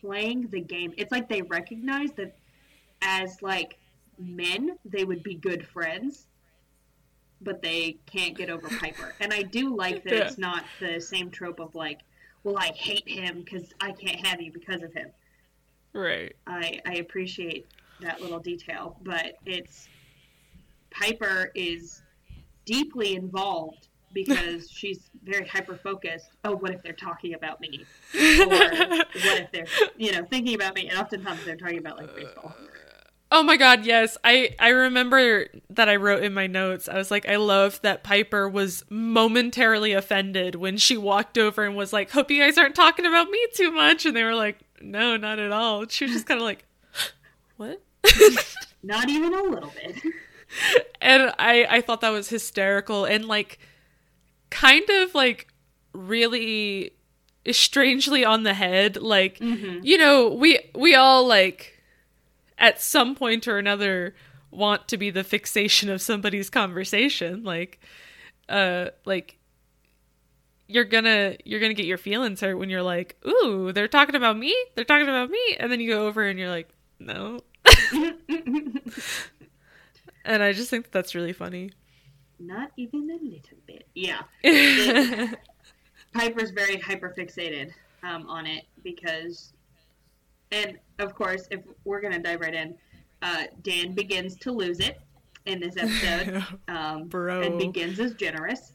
playing 0.00 0.48
the 0.48 0.60
game. 0.60 0.92
It's 0.96 1.10
like 1.12 1.28
they 1.28 1.42
recognize 1.42 2.12
that 2.12 2.36
as 3.02 3.40
like 3.40 3.78
men, 4.18 4.76
they 4.84 5.04
would 5.04 5.22
be 5.22 5.34
good 5.36 5.66
friends, 5.66 6.26
but 7.40 7.62
they 7.62 7.98
can't 8.06 8.36
get 8.36 8.50
over 8.50 8.68
Piper. 8.68 9.14
And 9.20 9.32
I 9.32 9.42
do 9.42 9.74
like 9.76 10.02
that 10.04 10.12
Yeah. 10.12 10.24
it's 10.24 10.38
not 10.38 10.64
the 10.80 11.00
same 11.00 11.30
trope 11.30 11.60
of 11.60 11.74
like, 11.74 12.00
well, 12.46 12.56
I 12.58 12.68
hate 12.68 13.08
him 13.08 13.42
because 13.42 13.74
I 13.80 13.90
can't 13.90 14.24
have 14.24 14.40
you 14.40 14.52
because 14.52 14.80
of 14.80 14.94
him. 14.94 15.08
right. 15.92 16.34
I 16.46 16.80
I 16.86 16.94
appreciate 16.94 17.66
that 18.00 18.20
little 18.20 18.38
detail, 18.38 18.96
but 19.02 19.34
it's 19.44 19.88
Piper 20.90 21.50
is 21.56 22.02
deeply 22.64 23.16
involved 23.16 23.88
because 24.12 24.70
she's 24.72 25.10
very 25.24 25.44
hyper 25.44 25.74
focused. 25.74 26.28
Oh, 26.44 26.54
what 26.54 26.70
if 26.70 26.84
they're 26.84 26.92
talking 26.92 27.34
about 27.34 27.60
me? 27.60 27.84
Or 28.14 28.46
what 28.46 29.40
if 29.40 29.50
they're 29.50 29.66
you 29.96 30.12
know 30.12 30.24
thinking 30.24 30.54
about 30.54 30.76
me? 30.76 30.88
And 30.88 31.00
oftentimes 31.00 31.44
they're 31.44 31.56
talking 31.56 31.78
about 31.78 31.98
like 31.98 32.14
baseball. 32.14 32.54
Oh 33.30 33.42
my 33.42 33.56
god, 33.56 33.84
yes. 33.84 34.16
I 34.22 34.54
I 34.58 34.68
remember 34.68 35.46
that 35.70 35.88
I 35.88 35.96
wrote 35.96 36.22
in 36.22 36.32
my 36.32 36.46
notes. 36.46 36.88
I 36.88 36.96
was 36.96 37.10
like 37.10 37.28
I 37.28 37.36
love 37.36 37.80
that 37.82 38.04
Piper 38.04 38.48
was 38.48 38.84
momentarily 38.88 39.92
offended 39.92 40.54
when 40.54 40.76
she 40.76 40.96
walked 40.96 41.36
over 41.36 41.64
and 41.64 41.74
was 41.76 41.92
like, 41.92 42.10
"Hope 42.10 42.30
you 42.30 42.40
guys 42.40 42.56
aren't 42.56 42.76
talking 42.76 43.04
about 43.04 43.28
me 43.28 43.46
too 43.54 43.72
much." 43.72 44.06
And 44.06 44.16
they 44.16 44.22
were 44.22 44.34
like, 44.34 44.58
"No, 44.80 45.16
not 45.16 45.38
at 45.38 45.50
all." 45.50 45.86
She 45.88 46.04
was 46.04 46.14
just 46.14 46.26
kind 46.26 46.40
of 46.40 46.44
like, 46.44 46.64
"What?" 47.56 47.82
Not 48.82 49.08
even 49.08 49.34
a 49.34 49.42
little 49.42 49.72
bit. 49.74 50.00
and 51.00 51.34
I 51.38 51.66
I 51.68 51.80
thought 51.80 52.02
that 52.02 52.10
was 52.10 52.28
hysterical 52.28 53.04
and 53.04 53.24
like 53.24 53.58
kind 54.50 54.88
of 54.88 55.14
like 55.14 55.48
really 55.92 56.92
strangely 57.50 58.24
on 58.24 58.42
the 58.42 58.54
head 58.54 58.96
like 58.96 59.38
mm-hmm. 59.38 59.78
you 59.82 59.96
know 59.96 60.28
we 60.28 60.58
we 60.74 60.94
all 60.94 61.26
like 61.26 61.75
at 62.58 62.80
some 62.80 63.14
point 63.14 63.46
or 63.48 63.58
another 63.58 64.14
want 64.50 64.88
to 64.88 64.96
be 64.96 65.10
the 65.10 65.24
fixation 65.24 65.88
of 65.90 66.00
somebody's 66.00 66.48
conversation 66.50 67.42
like 67.44 67.80
uh 68.48 68.86
like 69.04 69.38
you're 70.68 70.84
gonna 70.84 71.36
you're 71.44 71.60
gonna 71.60 71.74
get 71.74 71.86
your 71.86 71.98
feelings 71.98 72.40
hurt 72.40 72.56
when 72.58 72.70
you're 72.70 72.82
like 72.82 73.16
ooh 73.26 73.72
they're 73.72 73.88
talking 73.88 74.14
about 74.14 74.36
me 74.38 74.54
they're 74.74 74.84
talking 74.84 75.08
about 75.08 75.30
me 75.30 75.56
and 75.60 75.70
then 75.70 75.80
you 75.80 75.88
go 75.90 76.06
over 76.06 76.24
and 76.26 76.38
you're 76.38 76.48
like 76.50 76.68
no 76.98 77.40
and 80.24 80.42
i 80.42 80.52
just 80.52 80.70
think 80.70 80.84
that 80.84 80.92
that's 80.92 81.14
really 81.14 81.32
funny 81.32 81.70
Not 82.38 82.70
even 82.76 83.08
a 83.10 83.14
little 83.24 83.58
bit. 83.66 83.86
Yeah. 83.94 84.22
It- 84.42 85.38
Piper's 86.14 86.50
very 86.50 86.78
hyper 86.78 87.14
fixated 87.16 87.72
um, 88.02 88.26
on 88.28 88.46
it 88.46 88.64
because, 88.82 89.52
and 90.52 90.78
of 90.98 91.14
course, 91.14 91.46
if 91.50 91.60
we're 91.84 92.00
gonna 92.00 92.18
dive 92.18 92.40
right 92.40 92.54
in, 92.54 92.74
uh, 93.22 93.44
Dan 93.62 93.92
begins 93.92 94.36
to 94.36 94.52
lose 94.52 94.80
it 94.80 95.00
in 95.46 95.60
this 95.60 95.76
episode, 95.76 96.44
um, 96.68 97.04
Bro. 97.08 97.42
and 97.42 97.58
begins 97.58 97.98
as 98.00 98.14
generous. 98.14 98.72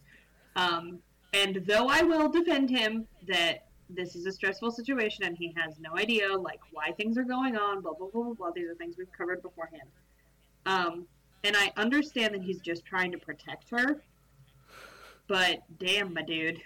Um, 0.56 1.00
and 1.34 1.64
though 1.66 1.88
I 1.88 2.02
will 2.02 2.30
defend 2.30 2.70
him 2.70 3.08
that 3.28 3.68
this 3.90 4.16
is 4.16 4.26
a 4.26 4.32
stressful 4.32 4.72
situation 4.72 5.26
and 5.26 5.38
he 5.38 5.54
has 5.58 5.80
no 5.80 5.98
idea 5.98 6.36
like 6.38 6.60
why 6.72 6.92
things 6.92 7.18
are 7.18 7.24
going 7.24 7.58
on, 7.58 7.82
blah 7.82 7.94
blah 7.94 8.08
blah 8.08 8.24
blah 8.24 8.34
blah. 8.34 8.52
These 8.52 8.70
are 8.70 8.76
things 8.76 8.96
we've 8.98 9.12
covered 9.12 9.42
beforehand. 9.42 9.90
Um, 10.66 11.06
and 11.44 11.56
I 11.58 11.72
understand 11.78 12.34
that 12.36 12.44
he's 12.44 12.60
just 12.60 12.86
trying 12.86 13.12
to 13.12 13.18
protect 13.18 13.70
her. 13.72 14.02
But 15.28 15.60
damn, 15.80 16.14
my 16.14 16.22
dude. 16.22 16.62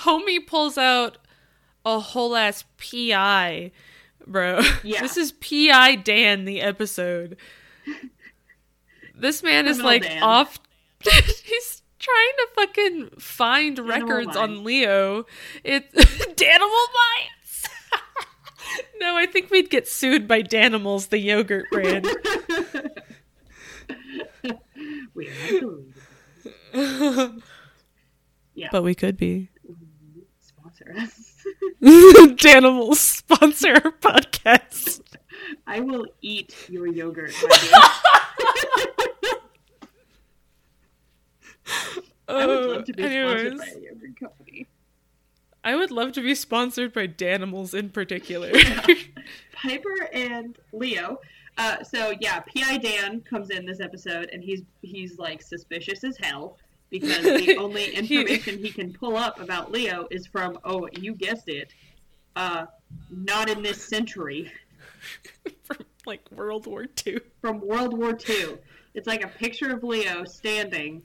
homie 0.00 0.44
pulls 0.44 0.76
out 0.76 1.18
a 1.84 2.00
whole 2.00 2.34
ass 2.34 2.64
PI, 2.78 3.70
bro. 4.26 4.60
Yeah. 4.82 5.02
This 5.02 5.16
is 5.16 5.32
PI 5.32 5.96
Dan 5.96 6.44
the 6.44 6.60
episode. 6.60 7.36
This 9.14 9.42
man 9.42 9.66
is 9.66 9.80
like 9.80 10.02
Dan. 10.02 10.22
off 10.22 10.60
he's 11.00 11.82
trying 11.98 12.32
to 12.36 12.48
fucking 12.54 13.10
find 13.18 13.78
records 13.78 14.36
on 14.36 14.64
Leo. 14.64 15.24
It's 15.64 15.92
Danimal 15.94 16.86
Minds. 16.94 17.68
no, 19.00 19.16
I 19.16 19.26
think 19.26 19.50
we'd 19.50 19.70
get 19.70 19.88
sued 19.88 20.28
by 20.28 20.42
Danimals, 20.42 21.08
the 21.08 21.18
yogurt 21.18 21.66
brand. 21.70 22.06
we 25.14 25.28
are. 25.28 25.82
Yeah. 28.54 28.68
but 28.72 28.82
we 28.82 28.94
could 28.94 29.16
be. 29.16 29.50
Sponsor 30.40 30.94
us. 30.98 31.32
Danimals 31.82 33.15
sponsor 33.28 33.72
our 33.72 33.92
podcast. 33.92 35.00
I 35.66 35.80
will 35.80 36.06
eat 36.22 36.54
your 36.68 36.86
yogurt. 36.86 37.32
I 42.28 42.46
would 42.46 42.66
love 42.66 42.84
to 42.84 42.92
be 42.92 43.02
sponsored 43.02 43.58
by 43.58 43.64
a 43.66 43.80
yogurt 43.80 44.20
company. 44.20 44.66
I 45.64 45.74
would 45.74 45.90
love 45.90 46.12
to 46.12 46.20
be 46.20 46.34
sponsored 46.34 46.92
by 46.92 47.08
Danimals 47.08 47.74
in 47.74 47.90
particular. 47.90 48.52
Piper 49.52 50.08
and 50.12 50.56
Leo. 50.72 51.18
Uh, 51.58 51.82
so 51.82 52.14
yeah, 52.20 52.40
Pi 52.40 52.78
Dan 52.78 53.20
comes 53.22 53.50
in 53.50 53.64
this 53.66 53.80
episode, 53.80 54.28
and 54.32 54.44
he's 54.44 54.62
he's 54.82 55.18
like 55.18 55.42
suspicious 55.42 56.04
as 56.04 56.16
hell 56.18 56.58
because 56.90 57.22
the 57.22 57.56
only 57.56 57.82
He- 57.82 58.20
information 58.20 58.58
he 58.58 58.70
can 58.70 58.92
pull 58.92 59.16
up 59.16 59.40
about 59.40 59.72
Leo 59.72 60.06
is 60.10 60.26
from 60.26 60.58
oh 60.64 60.88
you 60.92 61.14
guessed 61.14 61.48
it, 61.48 61.72
uh, 62.36 62.66
not 63.10 63.48
in 63.48 63.62
this 63.62 63.82
century 63.84 64.52
From 65.64 65.78
like 66.06 66.20
World 66.32 66.66
War 66.66 66.86
II. 67.06 67.18
from 67.40 67.60
World 67.60 67.96
War 67.96 68.16
II. 68.28 68.58
It's 68.94 69.06
like 69.06 69.22
a 69.24 69.28
picture 69.28 69.70
of 69.72 69.82
Leo 69.84 70.24
standing 70.24 71.02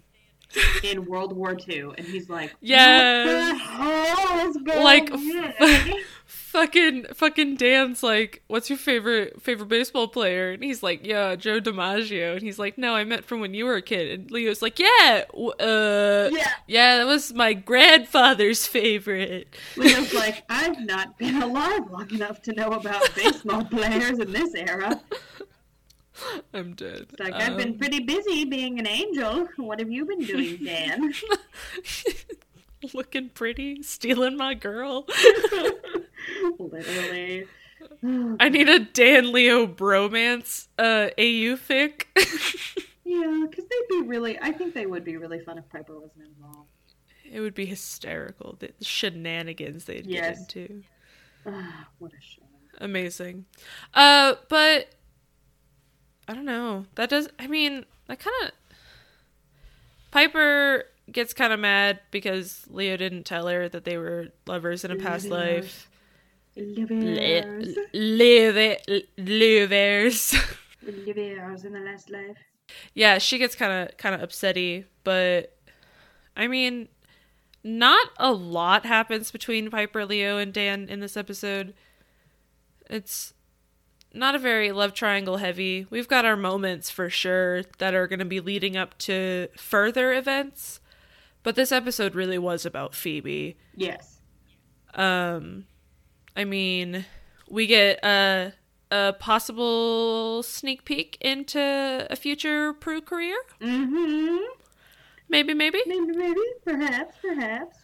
in 0.84 1.06
World 1.06 1.34
War 1.34 1.56
II, 1.68 1.92
and 1.98 2.06
he's 2.08 2.30
like, 2.30 2.56
Yes. 2.62 3.26
what 3.26 3.58
the 3.58 3.64
hell 3.64 4.50
is 4.50 4.58
going 4.58 4.84
Like 4.84 5.12
on?" 5.12 5.94
fucking 6.52 7.06
fucking 7.14 7.56
Dan's 7.56 8.04
like, 8.04 8.44
"What's 8.48 8.70
your 8.70 8.78
favorite 8.78 9.42
favorite 9.42 9.68
baseball 9.68 10.08
player?" 10.08 10.52
And 10.52 10.64
he's 10.64 10.84
like, 10.84 11.06
"Yeah, 11.06 11.36
Joe 11.36 11.60
DiMaggio." 11.60 12.34
And 12.34 12.42
he's 12.42 12.60
like, 12.60 12.78
"No, 12.78 12.96
I 12.96 13.04
meant 13.04 13.26
from 13.26 13.40
when 13.40 13.54
you 13.54 13.66
were 13.66 13.76
a 13.76 13.82
kid." 13.82 14.12
And 14.20 14.32
Leo's 14.32 14.62
like, 14.62 14.78
"Yeah, 14.80 15.24
uh, 15.60 16.30
Yeah. 16.32 16.52
yeah, 16.68 16.98
that 16.98 17.08
was 17.08 17.34
my 17.34 17.54
grandfather's 17.54 18.68
favorite." 18.68 19.56
Leo's 19.78 20.14
like, 20.24 20.44
I've 20.50 20.80
not 20.86 21.18
been 21.18 21.42
alive 21.42 21.90
long 21.90 22.10
enough 22.14 22.42
to 22.44 22.54
know 22.54 22.68
about 22.70 23.14
baseball 23.16 23.66
players 23.66 24.20
in 24.20 24.32
this 24.32 24.54
era. 24.54 25.02
I'm 26.54 26.74
dead. 26.76 27.08
It's 27.10 27.20
like 27.20 27.34
I've 27.34 27.58
been 27.58 27.70
Um, 27.70 27.78
pretty 27.80 28.02
busy 28.02 28.46
being 28.46 28.78
an 28.78 28.86
angel. 28.86 29.48
What 29.58 29.80
have 29.80 29.90
you 29.90 30.06
been 30.06 30.20
doing, 30.20 30.64
Dan? 30.64 31.14
looking 32.94 33.30
pretty, 33.30 33.82
stealing 33.84 34.38
my 34.38 34.54
girl. 34.54 35.08
Literally. 36.60 37.48
I 38.40 38.50
need 38.50 38.70
a 38.70 38.80
Dan 38.80 39.32
Leo 39.32 39.66
bromance 39.68 40.68
uh 40.78 41.10
AU 41.18 41.56
fic. 41.58 42.04
Yeah, 43.04 43.46
because 43.50 43.66
they'd 43.66 43.88
be 43.90 44.08
really. 44.08 44.40
I 44.40 44.52
think 44.52 44.74
they 44.74 44.86
would 44.86 45.04
be 45.04 45.18
really 45.18 45.40
fun 45.40 45.58
if 45.58 45.68
Piper 45.70 46.00
wasn't 46.00 46.26
involved. 46.38 46.70
it 47.30 47.40
would 47.42 47.54
be 47.56 47.66
hysterical. 47.66 48.56
The 48.60 48.72
shenanigans 48.82 49.86
they'd 49.86 50.06
Yes. 50.06 50.46
get 50.48 50.56
into. 50.68 50.84
Ah, 51.46 51.88
what 52.00 52.12
a 52.14 52.22
shame. 52.22 52.46
Amazing. 52.80 53.46
Uh 53.94 54.36
but 54.48 54.90
I 56.28 56.34
don't 56.34 56.46
know. 56.46 56.86
That 56.96 57.10
does 57.10 57.28
I 57.40 57.48
mean, 57.48 57.86
that 58.08 58.20
kind 58.20 58.36
of 58.46 58.52
Piper 60.12 60.86
gets 61.12 61.34
kind 61.34 61.54
of 61.54 61.60
mad 61.60 62.00
because 62.12 62.66
Leo 62.70 62.96
didn't 62.98 63.24
tell 63.24 63.48
her 63.48 63.68
that 63.70 63.84
they 63.86 63.98
were 63.98 64.28
lovers 64.46 64.84
in 64.84 64.92
a 64.92 64.96
past 64.96 65.28
life. 65.28 65.90
Livers. 66.56 67.78
Live 67.94 68.82
livers. 69.18 70.36
Livers 70.84 71.64
in 71.64 71.74
the 71.74 71.80
last 71.80 72.10
life. 72.10 72.38
yeah, 72.94 73.18
she 73.18 73.38
gets 73.38 73.56
kind 73.56 73.90
of 73.90 73.98
kind 73.98 74.16
of 74.16 74.28
upsetty, 74.28 74.86
but 75.04 75.58
I 76.36 76.48
mean, 76.48 76.90
not 77.64 78.08
a 78.18 78.32
lot 78.32 78.86
happens 78.86 79.32
between 79.32 79.70
Piper, 79.70 80.06
Leo, 80.06 80.38
and 80.38 80.54
Dan 80.54 80.90
in 80.90 81.00
this 81.00 81.16
episode. 81.16 81.74
It's 82.90 83.34
not 84.14 84.36
a 84.36 84.40
very 84.40 84.72
love 84.72 84.94
triangle 84.94 85.38
heavy. 85.38 85.88
We've 85.90 86.08
got 86.08 86.26
our 86.26 86.36
moments 86.36 86.90
for 86.90 87.10
sure 87.10 87.64
that 87.78 87.94
are 87.94 88.08
going 88.08 88.20
to 88.20 88.26
be 88.26 88.42
leading 88.42 88.76
up 88.76 88.98
to 89.00 89.48
further 89.58 90.12
events, 90.14 90.82
but 91.44 91.56
this 91.56 91.72
episode 91.72 92.16
really 92.16 92.38
was 92.38 92.66
about 92.66 92.94
Phoebe. 92.94 93.58
Yes. 93.76 94.20
Um, 94.96 95.66
I 96.36 96.46
mean, 96.46 97.06
we 97.50 97.68
get 97.68 98.04
a 98.04 98.54
a 98.92 99.14
possible 99.14 100.44
sneak 100.44 100.84
peek 100.84 101.18
into 101.22 102.08
a 102.10 102.16
future 102.16 102.74
Prue 102.74 103.02
career. 103.02 103.38
Mm-hmm. 103.62 104.38
Maybe, 105.30 105.54
maybe. 105.54 105.82
Maybe, 105.88 106.12
maybe, 106.12 106.42
perhaps, 106.66 107.16
perhaps. 107.22 107.78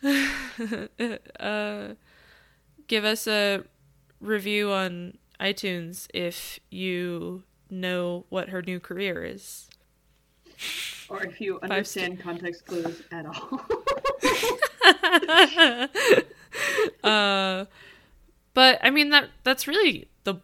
uh, 1.40 1.94
give 2.88 3.06
us 3.06 3.26
a 3.26 3.64
review 4.20 4.72
on 4.72 5.18
iTunes 5.40 6.08
if 6.14 6.60
you 6.70 7.44
know 7.70 8.26
what 8.28 8.50
her 8.50 8.62
new 8.62 8.82
career 8.82 9.24
is. 9.24 9.70
Or 11.08 11.24
if 11.24 11.40
you 11.40 11.60
understand 11.62 12.20
context 12.20 12.66
clues 12.66 13.02
at 13.14 13.26
all. 13.26 13.62
uh, 17.10 17.66
but 18.58 18.80
I 18.82 18.90
mean 18.90 19.12
that 19.12 19.30
that's 19.44 19.68
really 19.68 20.08
the 20.24 20.38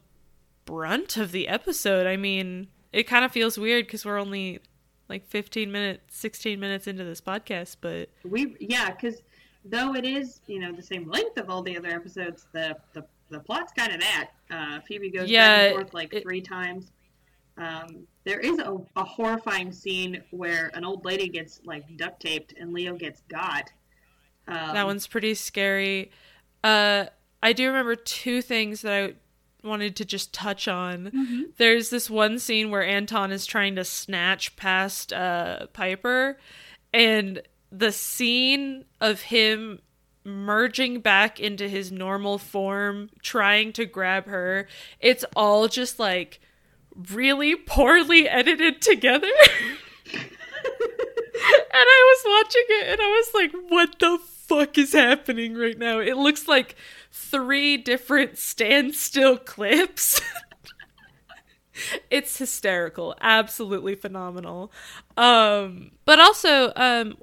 brunt 0.65 1.17
of 1.17 1.31
the 1.31 1.47
episode. 1.47 2.05
I 2.05 2.15
mean, 2.15 2.67
it 2.91 3.07
kind 3.07 3.25
of 3.25 3.31
feels 3.31 3.57
weird 3.57 3.87
because 3.87 4.05
we're 4.05 4.19
only 4.19 4.59
like 5.09 5.25
15 5.25 5.71
minutes, 5.71 6.15
16 6.15 6.59
minutes 6.59 6.85
into 6.85 7.03
this 7.03 7.21
podcast, 7.21 7.77
but 7.81 8.09
we, 8.23 8.55
yeah, 8.59 8.91
because 8.91 9.23
though 9.65 9.95
it 9.95 10.05
is, 10.05 10.41
you 10.45 10.59
know, 10.59 10.71
the 10.71 10.83
same 10.83 11.09
length 11.09 11.39
of 11.39 11.49
all 11.49 11.63
the 11.63 11.75
other 11.75 11.87
episodes, 11.87 12.45
the 12.51 12.77
the, 12.93 13.03
the 13.31 13.39
plot's 13.39 13.73
kind 13.73 13.91
of 13.91 13.99
that. 14.01 14.29
Uh, 14.51 14.79
Phoebe 14.81 15.09
goes 15.09 15.31
back 15.31 15.61
and 15.71 15.73
forth 15.73 15.93
like 15.95 16.13
it- 16.13 16.21
three 16.21 16.41
times. 16.41 16.91
Um, 17.57 18.05
there 18.25 18.39
is 18.39 18.59
a, 18.59 18.77
a 18.95 19.03
horrifying 19.03 19.71
scene 19.71 20.21
where 20.29 20.69
an 20.75 20.85
old 20.85 21.03
lady 21.03 21.29
gets 21.29 21.61
like 21.65 21.97
duct 21.97 22.21
taped 22.21 22.53
and 22.59 22.73
Leo 22.73 22.93
gets 22.95 23.23
got. 23.27 23.71
Um, 24.47 24.75
that 24.75 24.85
one's 24.85 25.07
pretty 25.07 25.33
scary. 25.33 26.11
Uh, 26.63 27.05
I 27.43 27.53
do 27.53 27.67
remember 27.67 27.95
two 27.95 28.41
things 28.41 28.81
that 28.81 28.93
I 28.93 29.67
wanted 29.67 29.95
to 29.97 30.05
just 30.05 30.33
touch 30.33 30.67
on. 30.67 31.11
Mhm. 31.11 31.55
There's 31.57 31.89
this 31.89 32.09
one 32.09 32.39
scene 32.39 32.71
where 32.71 32.83
Anton 32.83 33.31
is 33.31 33.45
trying 33.45 33.75
to 33.75 33.83
snatch 33.83 34.55
past 34.55 35.13
uh, 35.13 35.67
Piper, 35.73 36.39
and 36.93 37.41
the 37.71 37.91
scene 37.91 38.85
of 39.01 39.21
him 39.23 39.79
merging 40.25 41.01
back 41.01 41.39
into 41.39 41.67
his 41.67 41.91
normal 41.91 42.37
form, 42.37 43.09
trying 43.21 43.73
to 43.73 43.85
grab 43.85 44.25
her, 44.25 44.67
it's 44.99 45.25
all 45.35 45.67
just 45.67 45.99
like 45.99 46.39
really 47.11 47.55
poorly 47.55 48.29
edited 48.29 48.81
together. 48.81 49.27
and 50.13 50.21
I 51.73 52.15
was 52.23 52.43
watching 52.45 52.63
it 52.69 52.87
and 52.91 53.01
I 53.01 53.07
was 53.07 53.31
like, 53.33 53.51
what 53.69 53.99
the 53.99 54.17
fuck 54.47 54.77
is 54.77 54.93
happening 54.93 55.55
right 55.55 55.77
now? 55.77 55.99
It 55.99 56.15
looks 56.17 56.47
like 56.47 56.75
three 57.13 57.77
different 57.77 58.37
standstill 58.37 59.37
clips. 59.37 60.19
it's 62.09 62.37
hysterical, 62.37 63.15
absolutely 63.21 63.95
phenomenal. 63.95 64.71
Um, 65.15 65.91
but 66.03 66.19
also, 66.19 66.73
um, 66.75 67.17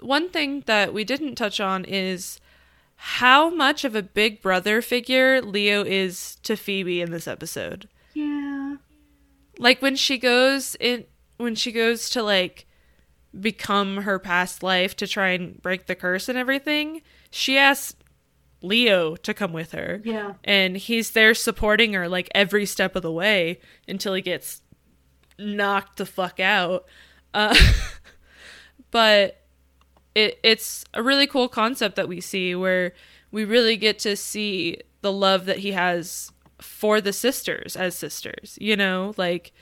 one 0.00 0.30
thing 0.30 0.62
that 0.66 0.94
we 0.94 1.04
didn't 1.04 1.34
touch 1.34 1.60
on 1.60 1.84
is 1.84 2.40
how 2.96 3.50
much 3.50 3.84
of 3.84 3.94
a 3.94 4.02
big 4.02 4.40
brother 4.40 4.80
figure 4.80 5.42
Leo 5.42 5.84
is 5.84 6.36
to 6.44 6.56
Phoebe 6.56 7.02
in 7.02 7.10
this 7.10 7.28
episode 7.28 7.88
yeah. 8.16 8.76
like 9.58 9.82
when 9.82 9.94
she 9.94 10.16
goes 10.16 10.76
in 10.80 11.04
when 11.36 11.54
she 11.54 11.70
goes 11.70 12.08
to 12.10 12.22
like 12.22 12.66
become 13.38 13.98
her 13.98 14.18
past 14.18 14.62
life 14.62 14.96
to 14.96 15.06
try 15.06 15.28
and 15.28 15.60
break 15.60 15.86
the 15.86 15.94
curse 15.94 16.28
and 16.28 16.38
everything 16.38 17.02
she 17.30 17.58
asks 17.58 17.94
leo 18.66 19.16
to 19.16 19.32
come 19.32 19.52
with 19.52 19.72
her 19.72 20.00
Yeah. 20.04 20.34
and 20.44 20.76
he's 20.76 21.10
there 21.12 21.34
supporting 21.34 21.92
her 21.94 22.08
like 22.08 22.28
every 22.34 22.66
step 22.66 22.96
of 22.96 23.02
the 23.02 23.12
way 23.12 23.60
until 23.88 24.14
he 24.14 24.22
gets 24.22 24.62
knocked 25.38 25.96
the 25.98 26.06
fuck 26.06 26.40
out 26.40 26.84
uh, 27.34 27.56
but 28.90 29.42
it 30.14 30.38
it's 30.42 30.84
a 30.94 31.02
really 31.02 31.26
cool 31.26 31.48
concept 31.48 31.96
that 31.96 32.08
we 32.08 32.20
see 32.20 32.54
where 32.54 32.92
we 33.30 33.44
really 33.44 33.76
get 33.76 33.98
to 34.00 34.16
see 34.16 34.78
the 35.02 35.12
love 35.12 35.44
that 35.46 35.58
he 35.58 35.72
has 35.72 36.32
for 36.60 37.00
the 37.00 37.12
sisters 37.12 37.76
as 37.76 37.94
sisters 37.94 38.56
you 38.60 38.76
know 38.76 39.12
like 39.16 39.52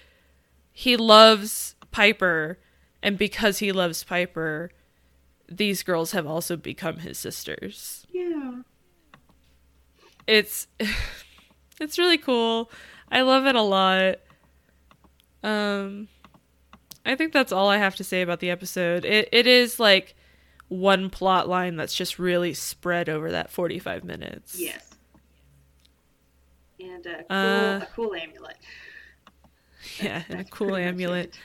he 0.73 0.97
loves 0.97 1.75
piper 1.91 2.59
and 3.03 3.19
because 3.19 3.59
he 3.59 3.73
loves 3.73 4.05
piper 4.05 4.71
these 5.49 5.83
girls 5.83 6.13
have 6.13 6.27
also 6.27 6.57
become 6.57 6.99
his 6.99 7.19
sisters 7.19 8.07
Yeah. 8.13 8.63
It's 10.27 10.67
it's 11.81 11.99
really 11.99 12.19
cool. 12.19 12.71
I 13.11 13.23
love 13.23 13.47
it 13.47 13.55
a 13.55 13.63
lot. 13.63 14.17
Um 15.43 16.09
I 17.07 17.15
think 17.17 17.33
that's 17.33 17.53
all 17.53 17.69
I 17.69 17.77
have 17.79 17.97
to 17.97 18.05
say 18.05 18.23
about 18.23 18.41
the 18.41 18.51
episode. 18.51 19.05
It 19.05 19.29
it 19.33 19.47
is 19.47 19.79
like 19.79 20.15
one 20.69 21.11
plot 21.11 21.49
line 21.49 21.77
that's 21.77 21.95
just 21.95 22.19
really 22.19 22.55
spread 22.55 23.09
over 23.09 23.31
that 23.31 23.51
45 23.51 24.05
minutes. 24.05 24.59
Yes. 24.59 24.91
And 26.81 27.07
a 27.07 27.17
cool, 27.25 27.37
Uh, 27.37 27.79
a 27.83 27.89
cool 27.95 28.15
amulet. 28.15 28.57
Yeah, 30.03 30.23
a 30.31 30.45
cool 30.45 30.75
amulet. 30.77 31.39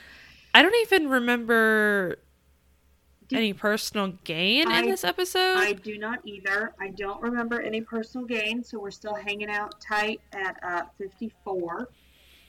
I 0.54 0.62
don't 0.62 0.74
even 0.82 1.08
remember 1.10 2.18
any 3.32 3.52
personal 3.52 4.08
gain 4.24 4.70
in 4.70 4.86
this 4.86 5.04
episode. 5.04 5.56
I 5.58 5.72
do 5.72 5.98
not 5.98 6.20
either. 6.24 6.72
I 6.80 6.88
don't 6.88 7.20
remember 7.22 7.60
any 7.60 7.80
personal 7.80 8.26
gain, 8.26 8.62
so 8.62 8.78
we're 8.78 8.90
still 8.90 9.14
hanging 9.14 9.50
out 9.50 9.80
tight 9.80 10.20
at 10.32 10.56
uh, 10.62 10.82
54. 10.98 11.88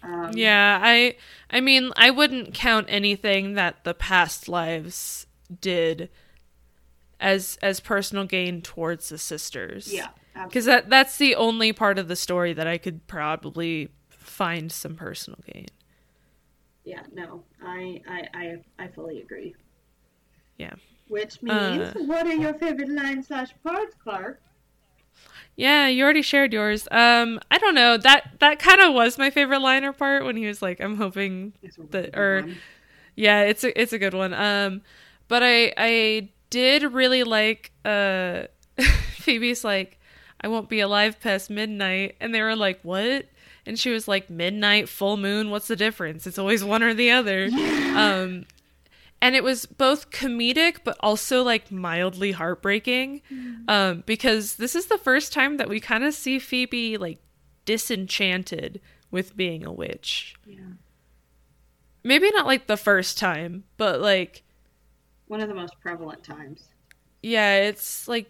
Um, 0.03 0.31
Yeah, 0.33 0.79
I 0.81 1.15
I 1.49 1.61
mean, 1.61 1.91
I 1.95 2.09
wouldn't 2.09 2.53
count 2.53 2.87
anything 2.89 3.53
that 3.53 3.83
the 3.83 3.93
past 3.93 4.47
lives 4.49 5.27
did 5.59 6.09
as 7.19 7.57
as 7.61 7.79
personal 7.79 8.25
gain 8.25 8.61
towards 8.61 9.09
the 9.09 9.17
sisters. 9.17 9.93
Yeah. 9.93 10.09
Cuz 10.51 10.65
that 10.65 10.89
that's 10.89 11.17
the 11.17 11.35
only 11.35 11.71
part 11.73 11.99
of 11.99 12.07
the 12.07 12.15
story 12.15 12.53
that 12.53 12.65
I 12.65 12.77
could 12.77 13.05
probably 13.05 13.89
find 14.09 14.71
some 14.71 14.95
personal 14.95 15.39
gain. 15.51 15.67
Yeah, 16.83 17.03
no, 17.13 17.43
I, 17.61 18.01
I, 18.07 18.27
I, 18.33 18.55
I 18.79 18.87
fully 18.87 19.21
agree. 19.21 19.55
Yeah. 20.61 20.73
Which 21.07 21.41
means, 21.41 21.81
Uh, 21.81 21.93
what 22.11 22.25
are 22.25 22.33
your 22.45 22.53
favorite 22.53 22.89
lines 22.89 23.27
slash 23.27 23.49
parts, 23.63 23.95
Clark? 24.03 24.39
Yeah, 25.55 25.87
you 25.87 26.03
already 26.03 26.21
shared 26.21 26.53
yours. 26.53 26.87
Um 26.91 27.39
I 27.51 27.57
don't 27.57 27.75
know. 27.75 27.97
That 27.97 28.21
that 28.39 28.59
kind 28.59 28.79
of 28.81 28.93
was 28.93 29.17
my 29.17 29.29
favorite 29.29 29.59
liner 29.61 29.91
part 29.93 30.23
when 30.25 30.37
he 30.37 30.45
was 30.47 30.61
like 30.61 30.79
I'm 30.79 30.97
hoping 30.97 31.53
It's 31.61 31.77
a 31.77 31.81
The- 31.81 31.97
really 31.97 32.09
good 32.11 32.19
or- 32.19 32.41
one. 32.41 32.57
Yeah, 33.15 33.41
it's 33.41 33.63
a 33.63 33.81
it's 33.81 33.93
a 33.93 33.99
good 33.99 34.13
one. 34.13 34.33
Um, 34.33 34.81
but 35.27 35.41
I 35.43 35.73
I 35.77 36.29
did 36.49 36.83
really 36.83 37.23
like 37.23 37.71
uh 37.83 38.43
Phoebe's 39.25 39.63
like 39.63 39.99
I 40.43 40.47
won't 40.47 40.69
be 40.69 40.79
alive 40.79 41.19
past 41.19 41.49
midnight, 41.49 42.15
and 42.21 42.33
they 42.33 42.41
were 42.41 42.55
like 42.55 42.79
what? 42.83 43.25
and 43.63 43.77
she 43.77 43.91
was 43.91 44.07
like 44.07 44.27
midnight 44.27 44.89
full 44.89 45.17
moon 45.17 45.51
what's 45.51 45.67
the 45.67 45.75
difference 45.75 46.25
it's 46.25 46.39
always 46.39 46.63
one 46.63 46.81
or 46.81 46.95
the 46.95 47.11
other 47.11 47.45
um 47.95 48.43
and 49.21 49.35
it 49.35 49.43
was 49.43 49.65
both 49.65 50.09
comedic 50.09 50.77
but 50.83 50.97
also 50.99 51.43
like 51.43 51.71
mildly 51.71 52.31
heartbreaking 52.31 53.21
um 53.67 54.03
because 54.05 54.55
this 54.55 54.75
is 54.75 54.87
the 54.87 54.97
first 54.97 55.31
time 55.31 55.57
that 55.57 55.69
we 55.69 55.79
kind 55.79 56.03
of 56.03 56.13
see 56.13 56.39
phoebe 56.39 56.97
like 56.97 57.19
disenchanted 57.65 58.81
with 59.11 59.35
being 59.37 59.65
a 59.65 59.71
witch 59.71 60.35
Yeah. 60.45 60.59
maybe 62.03 62.29
not 62.31 62.45
like 62.47 62.67
the 62.67 62.77
first 62.77 63.17
time 63.17 63.63
but 63.77 64.01
like 64.01 64.43
One 65.27 65.41
of 65.41 65.47
the 65.49 65.55
most 65.55 65.79
prevalent 65.79 66.23
times. 66.23 66.69
yeah 67.21 67.57
it's 67.57 68.07
like 68.07 68.29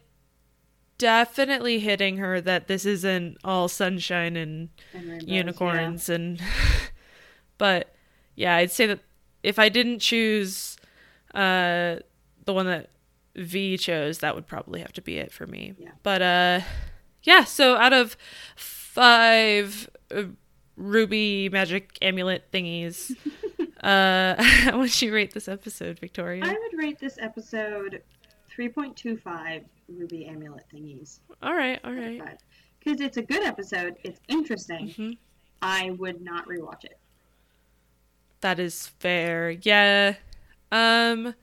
definitely 0.97 1.80
hitting 1.80 2.17
her 2.17 2.39
that 2.41 2.67
this 2.67 2.86
isn't 2.86 3.38
all 3.43 3.67
sunshine 3.67 4.36
and 4.36 4.69
And 4.93 5.27
unicorns 5.27 6.10
and 6.10 6.39
but 7.58 7.95
yeah 8.36 8.56
i'd 8.58 8.71
say 8.71 8.86
that 8.86 8.99
if 9.41 9.58
i 9.58 9.67
didn't 9.69 9.99
choose 9.99 10.77
uh 11.34 11.98
the 12.46 12.54
one 12.54 12.65
that 12.65 12.89
v 13.36 13.78
chose 13.78 14.20
that 14.20 14.36
would 14.36 14.46
probably 14.48 14.82
have 14.82 14.91
to 14.94 15.02
be 15.02 15.17
it 15.17 15.32
for 15.32 15.48
me 15.48 15.74
Yeah. 15.78 15.91
but 16.04 16.22
uh 16.22 16.60
yeah 17.24 17.44
so 17.46 17.76
out 17.76 17.94
of 17.94 18.17
five 18.56 19.89
uh, 20.13 20.24
ruby 20.76 21.48
magic 21.50 21.98
amulet 22.02 22.52
thingies 22.52 23.15
uh 23.84 24.36
how 24.44 24.80
would 24.80 25.02
you 25.02 25.13
rate 25.13 25.34
this 25.34 25.48
episode 25.48 26.00
victoria 26.00 26.44
I 26.44 26.50
would 26.52 26.78
rate 26.78 27.00
this 27.00 27.17
episode 27.20 28.02
3.25 28.58 29.63
ruby 29.88 30.26
amulet 30.26 30.65
thingies. 30.74 31.20
all 31.41 31.54
right 31.56 31.80
all 31.86 31.94
right 31.94 32.22
Because 32.80 33.00
it's 33.00 33.17
a 33.17 33.22
good 33.22 33.44
episode. 33.44 33.96
It's 34.04 34.20
interesting. 34.28 34.89
Mhm. 34.89 35.17
I 35.62 35.91
would 35.91 36.20
not 36.22 36.48
rewatch 36.48 36.84
it. 36.84 36.98
That 38.41 38.60
is 38.60 38.88
fair. 39.00 39.52
Yeah. 39.52 40.15
Um 40.71 41.36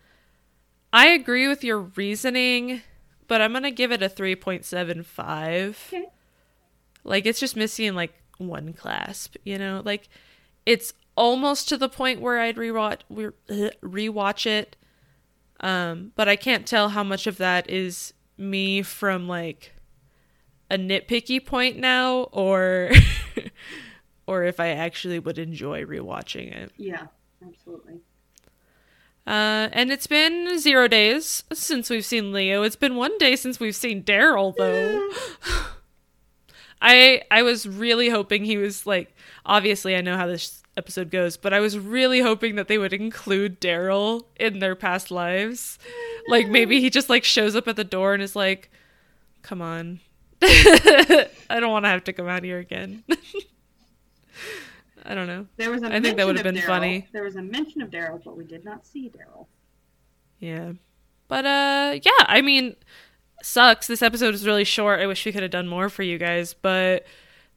I 0.93 1.09
agree 1.09 1.49
with 1.49 1.63
your 1.63 1.81
reasoning, 1.81 2.83
but 3.27 3.41
I'm 3.43 3.53
going 3.53 3.63
to 3.65 3.71
give 3.71 3.93
it 3.93 4.03
a 4.03 4.09
3.75. 4.09 5.69
Okay. 5.93 6.07
Like 7.05 7.27
it's 7.27 7.41
just 7.41 7.57
missing 7.57 7.95
like 7.95 8.15
one 8.39 8.73
clasp, 8.73 9.37
you 9.45 9.59
know? 9.59 9.83
Like 9.85 10.09
it's 10.65 10.95
almost 11.15 11.69
to 11.69 11.77
the 11.77 11.89
point 11.89 12.21
where 12.21 12.39
I'd 12.41 12.57
rewatch 12.57 13.01
re- 13.11 13.31
rewatch 13.83 14.47
it. 14.47 14.77
Um 15.61 16.13
but 16.15 16.29
I 16.29 16.37
can't 16.37 16.67
tell 16.67 16.91
how 16.91 17.03
much 17.03 17.27
of 17.27 17.37
that 17.39 17.69
is 17.69 18.15
me 18.37 18.83
from 18.83 19.27
like 19.27 19.73
a 20.71 20.77
nitpicky 20.77 21.45
point 21.45 21.77
now 21.79 22.29
or 22.31 22.91
or 24.27 24.45
if 24.45 24.61
I 24.61 24.69
actually 24.69 25.19
would 25.19 25.39
enjoy 25.39 25.85
rewatching 25.85 26.55
it. 26.55 26.73
Yeah, 26.77 27.07
absolutely. 27.45 28.01
Uh, 29.29 29.69
and 29.75 29.93
it's 29.93 30.07
been 30.07 30.59
zero 30.59 30.89
days 30.89 31.45
since 31.53 31.91
we've 31.91 32.07
seen 32.07 32.33
Leo. 32.33 32.63
It's 32.63 32.77
been 32.77 32.97
one 32.97 33.17
day 33.19 33.37
since 33.37 33.61
we've 33.61 33.77
seen 33.77 34.03
Darryl, 34.03 34.55
though. 34.57 35.07
I 36.81 37.23
I 37.31 37.43
was 37.43 37.69
really 37.69 38.09
hoping 38.09 38.45
he 38.45 38.57
was 38.57 38.87
like. 38.87 39.15
Obviously, 39.45 39.95
I 39.97 40.01
know 40.01 40.17
how 40.17 40.27
this 40.27 40.63
episode 40.79 41.11
goes, 41.11 41.37
but 41.37 41.53
I 41.53 41.61
was 41.61 41.79
really 41.79 42.21
hoping 42.21 42.55
that 42.55 42.69
they 42.69 42.79
would 42.79 42.95
include 42.95 43.61
Darryl 43.61 44.25
in 44.37 44.61
their 44.61 44.75
past 44.75 45.11
lives. 45.11 45.79
Like 46.29 46.49
maybe 46.49 46.81
he 46.81 46.89
just 46.89 47.11
like 47.11 47.25
shows 47.25 47.55
up 47.55 47.69
at 47.69 47.77
the 47.77 47.85
door 47.85 48.15
and 48.15 48.23
is 48.23 48.35
like, 48.37 48.71
"Come 49.43 49.61
on, 49.61 50.01
I 50.43 51.29
don't 51.51 51.71
want 51.71 51.85
to 51.85 51.91
have 51.91 52.05
to 52.05 52.15
come 52.15 52.29
out 52.29 52.45
here 52.45 52.59
again." 52.59 53.05
I 55.09 55.15
don't 55.15 55.27
know. 55.27 55.47
There 55.57 55.71
was 55.71 55.83
a 55.83 55.87
I 55.93 56.01
think 56.01 56.19
that 56.19 56.27
would've 56.27 56.43
been 56.43 56.55
Darryl. 56.55 56.67
funny. 56.67 57.09
There 57.13 57.25
was 57.25 57.37
a 57.37 57.43
mention 57.43 57.81
of 57.81 57.89
Darryl, 57.91 58.23
but 58.23 58.37
we 58.37 58.45
did 58.45 58.63
not 58.65 58.87
see 58.87 59.11
Darryl. 59.11 59.47
Yeah. 60.39 60.73
But 61.29 61.47
uh 61.47 61.99
yeah, 62.03 62.27
I 62.27 62.43
mean 62.43 62.77
sucks. 63.43 63.87
This 63.87 64.03
episode 64.03 64.35
is 64.35 64.47
really 64.47 64.65
short. 64.65 65.01
I 65.01 65.07
wish 65.07 65.25
we 65.25 65.33
could 65.33 65.43
have 65.43 65.51
done 65.51 65.67
more 65.67 65.89
for 65.89 66.03
you 66.03 66.19
guys, 66.19 66.55
but 66.55 67.07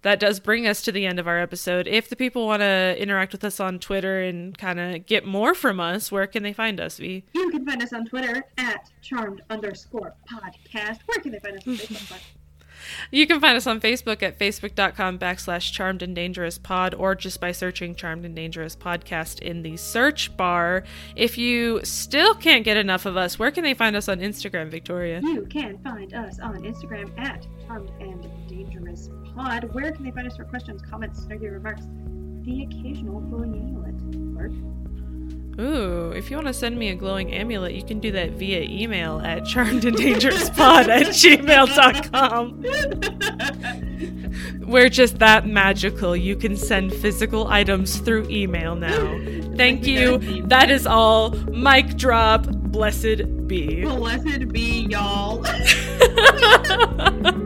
that 0.04 0.20
does 0.20 0.40
bring 0.40 0.66
us 0.66 0.82
to 0.84 0.92
the 0.92 1.06
end 1.06 1.20
of 1.20 1.28
our 1.28 1.40
episode. 1.40 1.88
If 1.88 2.10
the 2.10 2.16
people 2.16 2.48
want 2.48 2.62
to 2.62 2.96
interact 2.98 3.34
with 3.34 3.44
us 3.44 3.60
on 3.60 3.80
Twitter 3.80 4.22
and 4.22 4.58
kind 4.58 4.80
of 4.80 5.06
get 5.06 5.26
more 5.26 5.54
from 5.54 5.80
us, 5.80 6.12
where 6.12 6.26
can 6.26 6.42
they 6.42 6.54
find 6.54 6.80
us, 6.80 6.98
V? 6.98 7.24
You 7.34 7.50
can 7.52 7.66
find 7.66 7.84
us 7.84 7.94
on 7.94 8.06
Twitter 8.06 8.44
at 8.58 8.90
charmed 9.02 9.42
underscore 9.50 10.16
podcast. 10.32 11.00
Where 11.06 11.20
can 11.22 11.32
they 11.34 11.40
find 11.40 11.58
us 11.58 11.68
on 11.68 11.76
Facebook? 11.76 12.20
You 13.12 13.28
can 13.28 13.40
find 13.40 13.58
us 13.58 13.68
on 13.68 13.80
Facebook 13.80 14.24
at 14.24 14.40
facebook.com 14.40 15.20
backslash 15.20 15.72
charmed 15.72 16.02
and 16.02 16.16
dangerous 16.16 16.58
pod 16.58 16.94
or 16.94 17.16
just 17.16 17.40
by 17.40 17.52
searching 17.52 17.96
charmed 17.96 18.26
and 18.26 18.36
dangerous 18.36 18.76
podcast 18.76 19.40
in 19.40 19.62
the 19.62 19.78
search 19.78 20.36
bar. 20.38 20.84
If 21.16 21.38
you 21.38 21.82
still 21.84 22.36
can't 22.36 22.64
get 22.64 22.78
enough 22.78 23.06
of 23.06 23.18
us, 23.18 23.38
where 23.38 23.52
can 23.52 23.64
they 23.64 23.74
find 23.74 23.96
us 23.96 24.10
on 24.10 24.20
Instagram, 24.20 24.70
Victoria? 24.70 25.22
You 25.22 25.46
can 25.50 25.78
find 25.80 26.14
us 26.14 26.40
on 26.40 26.64
Instagram 26.64 27.18
at 27.20 27.46
charmed 27.66 27.92
and 28.00 28.28
dangerous 28.48 29.10
pod. 29.36 29.74
Where 29.74 29.92
can 29.92 30.04
they 30.04 30.12
find 30.12 30.28
us 30.28 30.38
for 30.38 30.46
questions, 30.46 30.82
comments, 30.82 31.22
snarky 31.22 31.52
remarks, 31.52 31.84
the 32.44 32.64
occasional 32.64 33.20
glowing 33.22 33.54
amulet? 33.56 34.16
Mark? 34.16 34.52
Ooh, 35.60 36.12
if 36.12 36.32
you 36.32 36.38
want 36.38 36.48
to 36.48 36.54
send 36.54 36.78
me 36.78 36.90
a 36.90 36.96
glowing 36.96 37.34
amulet, 37.34 37.74
you 37.74 37.84
can 37.84 38.00
do 38.00 38.12
that 38.14 38.32
via 38.32 38.62
email 38.62 39.20
at 39.20 39.44
charmedanddangerouspod 39.44 40.88
at 40.88 41.08
gmail.com. 41.08 42.64
We're 44.68 44.90
just 44.90 45.20
that 45.20 45.46
magical. 45.46 46.16
You 46.16 46.36
can 46.36 46.56
send 46.56 46.94
physical 46.94 47.48
items 47.48 48.00
through 48.00 48.30
email 48.30 48.76
now. 48.76 49.20
Thank 49.56 49.86
you. 49.86 50.20
That 50.48 50.72
is 50.72 50.88
all. 50.88 51.32
Mic 51.32 51.98
drop. 51.98 52.48
Blessed 52.48 53.48
be. 53.48 53.84
Blessed 53.84 54.48
be 54.50 54.88
y'all. 54.90 55.44